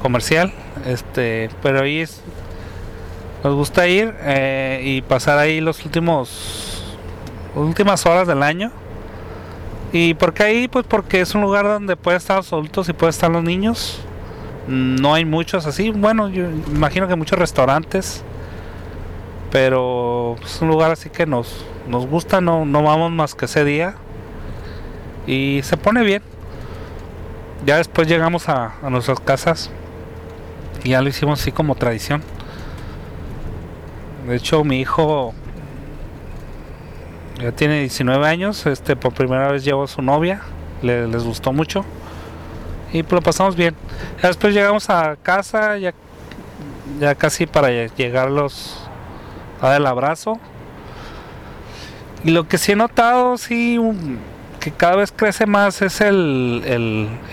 comercial, 0.00 0.52
este, 0.86 1.50
pero 1.62 1.82
ahí 1.82 2.00
es, 2.00 2.20
nos 3.42 3.54
gusta 3.54 3.86
ir 3.86 4.14
eh, 4.20 4.80
y 4.84 5.02
pasar 5.02 5.38
ahí 5.38 5.60
los 5.60 5.84
últimos 5.84 6.84
últimas 7.54 8.04
horas 8.06 8.26
del 8.26 8.42
año. 8.42 8.72
¿Y 9.92 10.14
por 10.14 10.32
qué 10.32 10.42
ahí? 10.44 10.68
Pues 10.68 10.86
porque 10.88 11.20
es 11.20 11.34
un 11.34 11.42
lugar 11.42 11.64
donde 11.66 11.96
pueden 11.96 12.16
estar 12.16 12.38
los 12.38 12.50
adultos 12.50 12.88
y 12.88 12.94
pueden 12.94 13.10
estar 13.10 13.30
los 13.30 13.44
niños. 13.44 14.00
No 14.66 15.12
hay 15.12 15.26
muchos 15.26 15.66
así. 15.66 15.90
Bueno, 15.90 16.30
yo 16.30 16.48
imagino 16.68 17.06
que 17.06 17.14
muchos 17.14 17.38
restaurantes. 17.38 18.24
Pero 19.50 20.36
es 20.42 20.62
un 20.62 20.68
lugar 20.68 20.92
así 20.92 21.10
que 21.10 21.26
nos, 21.26 21.66
nos 21.86 22.06
gusta. 22.06 22.40
No, 22.40 22.64
no 22.64 22.82
vamos 22.82 23.12
más 23.12 23.34
que 23.34 23.44
ese 23.44 23.66
día. 23.66 23.96
Y 25.26 25.60
se 25.62 25.76
pone 25.76 26.02
bien. 26.02 26.22
Ya 27.66 27.76
después 27.76 28.08
llegamos 28.08 28.48
a, 28.48 28.72
a 28.82 28.88
nuestras 28.88 29.20
casas. 29.20 29.70
Y 30.84 30.90
ya 30.90 31.02
lo 31.02 31.10
hicimos 31.10 31.42
así 31.42 31.52
como 31.52 31.74
tradición. 31.74 32.22
De 34.26 34.36
hecho, 34.36 34.64
mi 34.64 34.80
hijo 34.80 35.34
ya 37.42 37.52
tiene 37.52 37.80
19 37.80 38.26
años, 38.26 38.66
este 38.66 38.96
por 38.96 39.14
primera 39.14 39.50
vez 39.50 39.64
llevó 39.64 39.84
a 39.84 39.88
su 39.88 40.02
novia, 40.02 40.40
le- 40.82 41.08
les 41.08 41.24
gustó 41.24 41.52
mucho 41.52 41.84
y 42.92 43.02
pues 43.02 43.12
lo 43.12 43.22
pasamos 43.22 43.56
bien. 43.56 43.74
Ya 44.22 44.28
después 44.28 44.54
llegamos 44.54 44.90
a 44.90 45.16
casa, 45.22 45.78
ya, 45.78 45.94
ya 47.00 47.14
casi 47.14 47.46
para 47.46 47.70
lle- 47.70 47.90
llegar 47.96 48.30
los 48.30 48.78
a 49.60 49.68
dar 49.70 49.80
el 49.80 49.86
abrazo 49.86 50.40
Y 52.24 52.30
lo 52.30 52.46
que 52.48 52.58
sí 52.58 52.72
he 52.72 52.76
notado, 52.76 53.36
sí, 53.38 53.78
que 54.60 54.70
cada 54.70 54.96
vez 54.96 55.12
crece 55.14 55.46
más 55.46 55.82
es 55.82 56.00
el, 56.00 56.62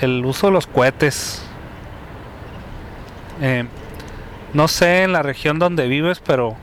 el, 0.01 0.26
uso 0.26 0.47
de 0.47 0.53
los 0.53 0.66
cohetes. 0.66 1.43
Eh, 3.41 3.66
no 4.53 4.68
sé 4.68 5.03
en 5.03 5.14
la 5.14 5.22
región 5.22 5.60
donde 5.60 5.88
vives, 5.88 6.20
pero 6.26 6.55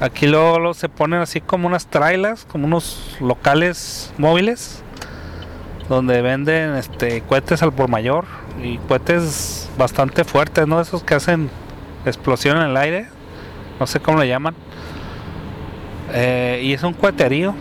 aquí 0.00 0.26
luego, 0.26 0.74
se 0.74 0.88
ponen 0.88 1.20
así 1.20 1.40
como 1.40 1.66
unas 1.66 1.86
trailas, 1.86 2.44
como 2.44 2.66
unos 2.66 3.16
locales 3.20 4.12
móviles, 4.18 4.82
donde 5.88 6.22
venden 6.22 6.76
este 6.76 7.20
cohetes 7.22 7.62
al 7.62 7.72
por 7.72 7.88
mayor 7.88 8.24
y 8.62 8.78
cohetes 8.78 9.68
bastante 9.76 10.24
fuertes, 10.24 10.66
¿no? 10.66 10.80
Esos 10.80 11.02
que 11.02 11.14
hacen 11.14 11.50
explosión 12.06 12.56
en 12.56 12.64
el 12.64 12.76
aire, 12.76 13.08
no 13.78 13.86
sé 13.86 14.00
cómo 14.00 14.18
le 14.18 14.28
llaman. 14.28 14.54
Eh, 16.12 16.60
y 16.64 16.72
es 16.72 16.82
un 16.82 16.94
coheterío. 16.94 17.54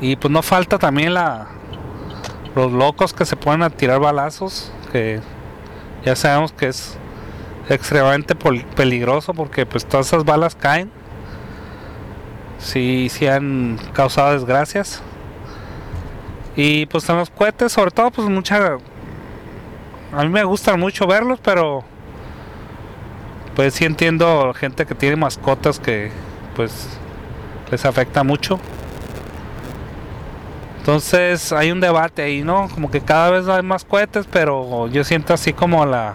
Y 0.00 0.16
pues 0.16 0.30
no 0.30 0.42
falta 0.42 0.78
también 0.78 1.14
la 1.14 1.48
los 2.54 2.72
locos 2.72 3.12
que 3.12 3.24
se 3.24 3.36
ponen 3.36 3.62
a 3.62 3.70
tirar 3.70 4.00
balazos, 4.00 4.72
que 4.90 5.20
ya 6.04 6.16
sabemos 6.16 6.52
que 6.52 6.68
es 6.68 6.96
extremadamente 7.68 8.34
peligroso 8.34 9.34
porque 9.34 9.66
pues 9.66 9.84
todas 9.86 10.06
esas 10.06 10.24
balas 10.24 10.54
caen. 10.54 10.90
Si 12.58 13.08
sí, 13.08 13.26
han 13.26 13.78
causado 13.92 14.32
desgracias. 14.32 15.02
Y 16.56 16.86
pues 16.86 17.08
en 17.08 17.16
los 17.16 17.30
cohetes, 17.30 17.72
sobre 17.72 17.90
todo 17.92 18.10
pues 18.10 18.28
mucha 18.28 18.78
a 20.12 20.22
mí 20.22 20.28
me 20.30 20.42
gustan 20.42 20.80
mucho 20.80 21.06
verlos, 21.06 21.38
pero 21.42 21.84
pues 23.54 23.74
sí 23.74 23.84
entiendo 23.84 24.54
gente 24.54 24.86
que 24.86 24.94
tiene 24.94 25.16
mascotas 25.16 25.78
que 25.78 26.10
pues 26.56 26.88
les 27.70 27.84
afecta 27.84 28.24
mucho. 28.24 28.58
Entonces 30.78 31.52
hay 31.52 31.70
un 31.70 31.80
debate 31.80 32.22
ahí, 32.22 32.42
¿no? 32.42 32.68
Como 32.72 32.90
que 32.90 33.02
cada 33.02 33.30
vez 33.30 33.46
hay 33.48 33.62
más 33.62 33.84
cohetes, 33.84 34.26
pero 34.32 34.88
yo 34.88 35.04
siento 35.04 35.34
así 35.34 35.52
como 35.52 35.84
la 35.84 36.14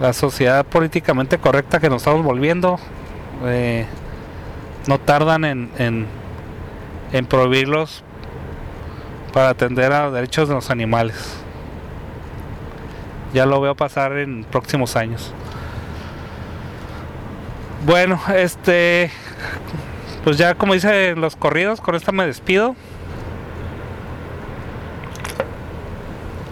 la 0.00 0.12
sociedad 0.12 0.64
políticamente 0.64 1.38
correcta 1.38 1.80
que 1.80 1.88
nos 1.88 2.02
estamos 2.02 2.24
volviendo. 2.24 2.78
Eh, 3.44 3.86
no 4.86 4.98
tardan 4.98 5.44
en, 5.44 6.06
en, 7.12 7.26
prohibirlos 7.26 8.02
para 9.32 9.50
atender 9.50 9.92
a 9.92 10.04
los 10.04 10.14
derechos 10.14 10.48
de 10.48 10.54
los 10.54 10.70
animales. 10.70 11.36
Ya 13.34 13.44
lo 13.44 13.60
veo 13.60 13.74
pasar 13.74 14.12
en 14.18 14.44
próximos 14.44 14.96
años. 14.96 15.32
Bueno, 17.84 18.20
este, 18.34 19.10
pues 20.24 20.38
ya 20.38 20.54
como 20.54 20.72
dice 20.72 21.14
los 21.16 21.36
corridos, 21.36 21.80
con 21.80 21.94
esta 21.94 22.12
me 22.12 22.26
despido. 22.26 22.74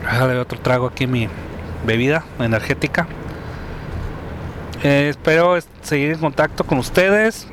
Déjale 0.03 0.39
otro 0.39 0.59
trago 0.61 0.87
aquí 0.87 1.07
mi 1.07 1.29
bebida 1.85 2.25
energética. 2.39 3.09
Eh, 4.87 5.09
espero 5.09 5.59
seguir 5.83 6.13
en 6.13 6.21
contacto 6.21 6.63
con 6.63 6.79
ustedes. 6.79 7.49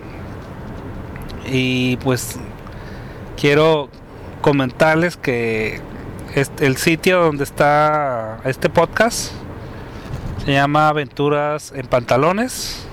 Y 1.47 1.97
pues 1.97 2.37
quiero 3.37 3.89
comentarles 4.41 5.17
que 5.17 5.81
el 6.59 6.77
sitio 6.77 7.23
donde 7.23 7.43
está 7.43 8.39
este 8.45 8.69
podcast 8.69 9.31
se 10.45 10.53
llama 10.53 10.89
Aventuras 10.89 11.73
en 11.75 11.87
Pantalones. 11.87 12.85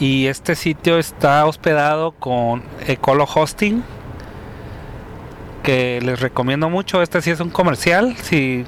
y 0.00 0.26
este 0.26 0.54
sitio 0.54 0.96
está 0.96 1.44
hospedado 1.44 2.12
con 2.12 2.62
Ecolo 2.86 3.24
Hosting 3.24 3.84
que 5.68 6.00
les 6.00 6.18
recomiendo 6.18 6.70
mucho. 6.70 7.02
Este 7.02 7.20
sí 7.20 7.28
es 7.30 7.40
un 7.40 7.50
comercial. 7.50 8.16
Si 8.22 8.64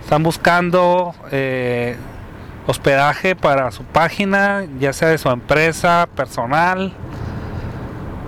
están 0.00 0.22
buscando 0.22 1.12
eh, 1.32 1.96
hospedaje 2.68 3.34
para 3.34 3.72
su 3.72 3.82
página, 3.82 4.64
ya 4.78 4.92
sea 4.92 5.08
de 5.08 5.18
su 5.18 5.28
empresa, 5.28 6.08
personal, 6.14 6.92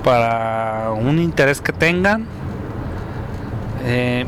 para 0.03 0.91
un 0.99 1.21
interés 1.21 1.61
que 1.61 1.73
tengan. 1.73 2.27
Eh, 3.85 4.27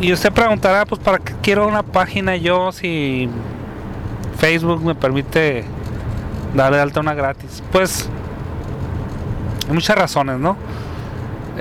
y 0.00 0.10
usted 0.10 0.32
preguntará, 0.32 0.86
pues, 0.86 0.98
¿para 0.98 1.18
qué 1.18 1.34
quiero 1.42 1.68
una 1.68 1.82
página 1.82 2.36
yo 2.36 2.72
si 2.72 3.28
Facebook 4.38 4.82
me 4.82 4.94
permite 4.94 5.64
darle 6.54 6.80
alta 6.80 7.00
una 7.00 7.12
gratis? 7.12 7.62
Pues, 7.70 8.08
hay 9.68 9.74
muchas 9.74 9.98
razones, 9.98 10.38
¿no? 10.38 10.56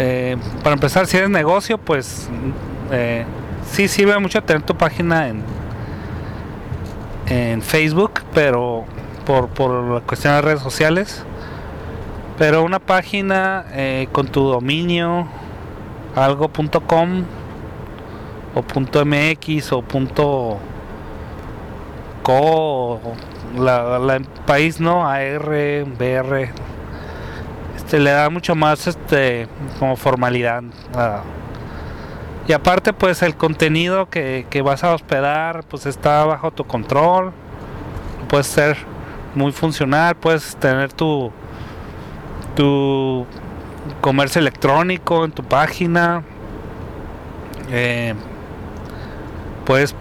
Eh, 0.03 0.35
para 0.63 0.73
empezar, 0.73 1.05
si 1.05 1.17
eres 1.17 1.29
negocio, 1.29 1.77
pues, 1.77 2.27
eh, 2.91 3.23
sí 3.69 3.87
sirve 3.87 4.17
mucho 4.17 4.41
tener 4.41 4.63
tu 4.63 4.75
página 4.75 5.27
en 5.27 5.43
en 7.31 7.61
Facebook, 7.61 8.21
pero 8.33 8.85
por, 9.25 9.47
por 9.49 9.71
la 9.83 10.01
cuestión 10.01 10.33
de 10.35 10.41
redes 10.41 10.61
sociales. 10.61 11.23
Pero 12.37 12.63
una 12.63 12.79
página 12.79 13.65
eh, 13.71 14.07
con 14.11 14.27
tu 14.27 14.43
dominio, 14.43 15.27
algo.com 16.15 17.23
o 18.53 19.05
.mx 19.05 19.71
o 19.71 19.81
punto 19.81 20.57
.co, 22.23 22.99
la, 23.57 23.99
la 23.99 24.19
país 24.45 24.79
no, 24.79 25.07
AR, 25.07 25.85
BR, 25.97 26.49
este 27.91 27.99
le 27.99 28.11
da 28.11 28.29
mucho 28.29 28.55
más 28.55 28.87
este 28.87 29.49
como 29.77 29.97
formalidad 29.97 30.63
y 32.47 32.53
aparte 32.53 32.93
pues 32.93 33.21
el 33.21 33.35
contenido 33.35 34.09
que, 34.09 34.61
vas 34.63 34.85
a 34.85 34.93
hospedar 34.93 35.65
pues 35.65 35.85
está 35.85 36.23
bajo 36.23 36.51
tu 36.51 36.63
control. 36.63 37.33
Puedes 38.29 38.47
ser 38.47 38.77
muy 39.35 39.51
funcional, 39.51 40.15
puedes 40.15 40.55
tener 40.55 40.93
tu, 40.93 41.33
tu 42.55 43.25
comercio 43.99 44.39
electrónico 44.39 45.25
en 45.25 45.31
tu 45.33 45.43
página. 45.43 46.23
Eh, 47.71 48.15
puedes 49.65 49.93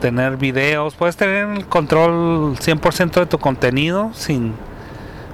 tener 0.00 0.36
videos, 0.36 0.96
puedes 0.96 1.16
tener 1.16 1.48
el 1.48 1.66
control 1.66 2.56
100% 2.56 3.20
de 3.20 3.26
tu 3.26 3.38
contenido 3.38 4.10
sin, 4.14 4.52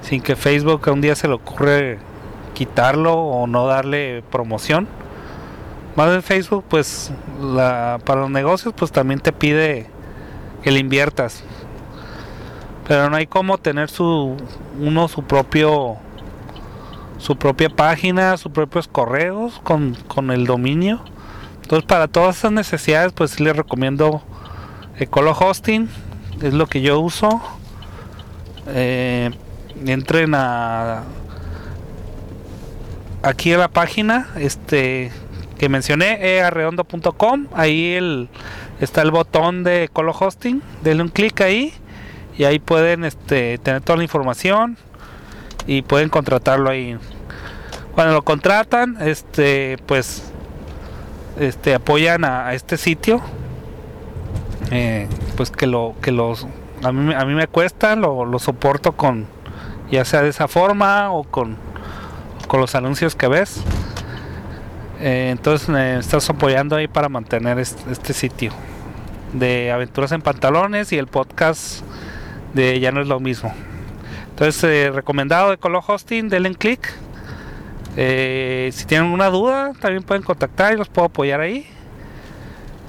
sin 0.02 0.20
que 0.20 0.36
Facebook 0.36 0.82
un 0.88 1.00
día 1.00 1.14
se 1.14 1.28
le 1.28 1.34
ocurre 1.34 1.98
quitarlo 2.54 3.14
o 3.14 3.46
no 3.46 3.66
darle 3.66 4.22
promoción. 4.30 4.86
Más 5.96 6.14
en 6.14 6.22
Facebook, 6.22 6.64
pues 6.68 7.12
la, 7.40 8.00
para 8.04 8.22
los 8.22 8.30
negocios, 8.30 8.74
pues 8.76 8.92
también 8.92 9.20
te 9.20 9.32
pide 9.32 9.88
que 10.62 10.70
le 10.70 10.78
inviertas. 10.78 11.44
Pero 12.86 13.10
no 13.10 13.16
hay 13.16 13.26
como 13.26 13.58
tener 13.58 13.90
su 13.90 14.36
uno 14.80 15.08
su 15.08 15.22
propio 15.22 15.96
su 17.18 17.36
propia 17.36 17.68
página, 17.68 18.36
sus 18.36 18.50
propios 18.50 18.88
correos 18.88 19.60
con, 19.62 19.96
con 20.08 20.30
el 20.30 20.44
dominio. 20.44 21.00
Entonces 21.62 21.86
para 21.86 22.08
todas 22.08 22.38
esas 22.38 22.50
necesidades, 22.50 23.12
pues 23.12 23.38
les 23.38 23.56
recomiendo 23.56 24.22
Ecolo 24.98 25.30
Hosting, 25.30 25.88
es 26.42 26.52
lo 26.52 26.66
que 26.66 26.80
yo 26.80 26.98
uso. 26.98 27.40
Eh, 28.66 29.30
entren 29.86 30.34
a 30.34 31.04
aquí 33.22 33.52
a 33.52 33.58
la 33.58 33.68
página, 33.68 34.28
este 34.36 35.12
que 35.58 35.68
mencioné, 35.68 36.18
earredondo.com. 36.38 37.46
Ahí 37.52 37.92
el, 37.92 38.28
está 38.80 39.02
el 39.02 39.12
botón 39.12 39.62
de 39.62 39.88
Colo 39.92 40.12
Hosting. 40.18 40.60
Denle 40.82 41.04
un 41.04 41.08
clic 41.08 41.40
ahí 41.40 41.72
y 42.36 42.44
ahí 42.44 42.58
pueden 42.58 43.04
este, 43.04 43.58
tener 43.58 43.80
toda 43.82 43.98
la 43.98 44.02
información 44.02 44.76
y 45.66 45.82
pueden 45.82 46.08
contratarlo 46.08 46.68
ahí. 46.68 46.98
Cuando 47.94 48.14
lo 48.14 48.22
contratan, 48.22 48.96
este, 49.00 49.78
pues, 49.86 50.32
este, 51.38 51.74
apoyan 51.74 52.24
a, 52.24 52.54
este 52.54 52.76
sitio. 52.76 53.20
Eh, 54.72 55.06
pues 55.36 55.50
que 55.50 55.66
lo, 55.66 55.94
que 56.00 56.10
los, 56.10 56.46
a 56.82 56.90
mí, 56.90 57.14
a 57.14 57.24
mí 57.24 57.34
me 57.34 57.46
cuesta, 57.46 57.94
lo, 57.94 58.24
lo 58.24 58.38
soporto 58.38 58.92
con, 58.92 59.26
ya 59.92 60.06
sea 60.06 60.22
de 60.22 60.30
esa 60.30 60.48
forma 60.48 61.10
o 61.10 61.22
con, 61.22 61.56
con 62.48 62.60
los 62.60 62.74
anuncios 62.74 63.14
que 63.14 63.28
ves. 63.28 63.62
Eh, 65.00 65.28
entonces 65.30 65.68
me 65.68 65.98
estás 65.98 66.28
apoyando 66.30 66.76
ahí 66.76 66.88
para 66.88 67.10
mantener 67.10 67.58
este, 67.58 68.12
sitio 68.14 68.52
de 69.34 69.70
aventuras 69.70 70.12
en 70.12 70.22
pantalones 70.22 70.92
y 70.92 70.98
el 70.98 71.08
podcast 71.08 71.82
de 72.54 72.80
ya 72.80 72.90
no 72.90 73.02
es 73.02 73.06
lo 73.06 73.20
mismo. 73.20 73.52
Entonces 74.30 74.64
eh, 74.64 74.90
recomendado 74.90 75.50
de 75.50 75.58
Colo 75.58 75.84
Hosting, 75.86 76.30
denle 76.30 76.48
en 76.48 76.54
clic. 76.54 76.90
Eh, 77.98 78.70
si 78.72 78.86
tienen 78.86 79.08
alguna 79.08 79.28
duda 79.28 79.72
también 79.78 80.02
pueden 80.02 80.22
contactar 80.22 80.72
y 80.72 80.78
los 80.78 80.88
puedo 80.88 81.06
apoyar 81.06 81.40
ahí. 81.40 81.66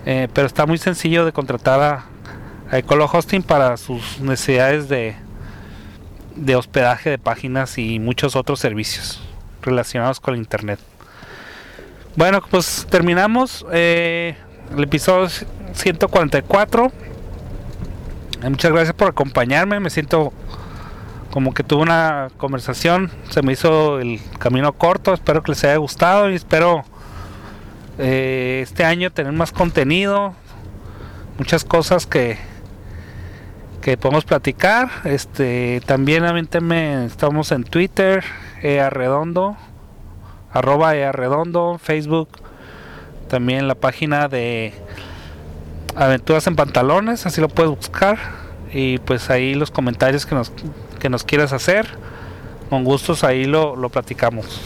Pero 0.06 0.48
está 0.48 0.66
muy 0.66 0.78
sencillo 0.78 1.26
de 1.26 1.32
contratar 1.32 1.82
a, 1.82 2.06
a 2.70 2.78
Ecolo 2.78 3.10
Hosting 3.12 3.42
para 3.42 3.78
sus 3.78 4.20
necesidades 4.20 4.90
de, 4.90 5.16
de 6.36 6.56
hospedaje 6.56 7.10
de 7.10 7.18
páginas 7.18 7.78
y 7.78 8.00
muchos 8.00 8.36
otros 8.36 8.60
servicios 8.60 9.22
relacionados 9.62 10.20
con 10.20 10.36
internet. 10.36 10.80
Bueno, 12.16 12.42
pues 12.50 12.86
terminamos 12.90 13.66
eh, 13.72 14.36
el 14.76 14.84
episodio 14.84 15.30
144. 15.74 16.92
Eh, 18.44 18.50
muchas 18.50 18.72
gracias 18.72 18.94
por 18.94 19.10
acompañarme. 19.10 19.80
Me 19.80 19.90
siento 19.90 20.32
como 21.32 21.54
que 21.54 21.64
tuve 21.64 21.82
una 21.82 22.30
conversación. 22.38 23.10
Se 23.30 23.42
me 23.42 23.54
hizo 23.54 24.00
el 24.00 24.20
camino 24.38 24.74
corto. 24.74 25.14
Espero 25.14 25.42
que 25.42 25.54
les 25.54 25.64
haya 25.64 25.78
gustado 25.78 26.30
y 26.30 26.36
espero 26.36 26.84
eh, 27.98 28.60
este 28.64 28.86
año 28.86 29.12
tener 29.12 29.34
más 29.34 29.52
contenido. 29.52 30.36
Muchas 31.40 31.64
cosas 31.66 32.06
que, 32.06 32.38
que 33.84 33.98
podemos 33.98 34.24
platicar. 34.24 34.90
Este, 35.04 35.82
también 35.86 36.24
avéntenme, 36.24 37.06
estamos 37.06 37.52
en 37.52 37.66
Twitter, 37.66 38.24
earredondo, 38.62 39.58
arroba 40.54 40.96
earredondo, 40.96 41.78
Facebook, 41.84 42.30
también 43.28 43.68
la 43.68 43.76
página 43.76 44.30
de 44.30 44.74
Aventuras 45.96 46.48
en 46.48 46.56
Pantalones, 46.56 47.26
así 47.26 47.42
lo 47.42 47.50
puedes 47.50 47.76
buscar. 47.76 48.18
Y 48.72 49.00
pues 49.00 49.30
ahí 49.30 49.54
los 49.54 49.70
comentarios 49.70 50.26
que 50.26 50.34
nos, 50.34 50.52
que 51.00 51.10
nos 51.10 51.26
quieras 51.26 51.52
hacer, 51.52 51.88
con 52.70 52.86
gustos 52.86 53.26
ahí 53.26 53.44
lo, 53.44 53.76
lo 53.76 53.90
platicamos. 53.90 54.62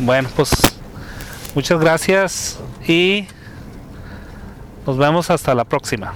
Bueno, 0.00 0.28
pues 0.34 0.50
muchas 1.54 1.78
gracias 1.78 2.58
y 2.86 3.28
nos 4.84 4.98
vemos 4.98 5.30
hasta 5.30 5.54
la 5.54 5.64
próxima. 5.64 6.12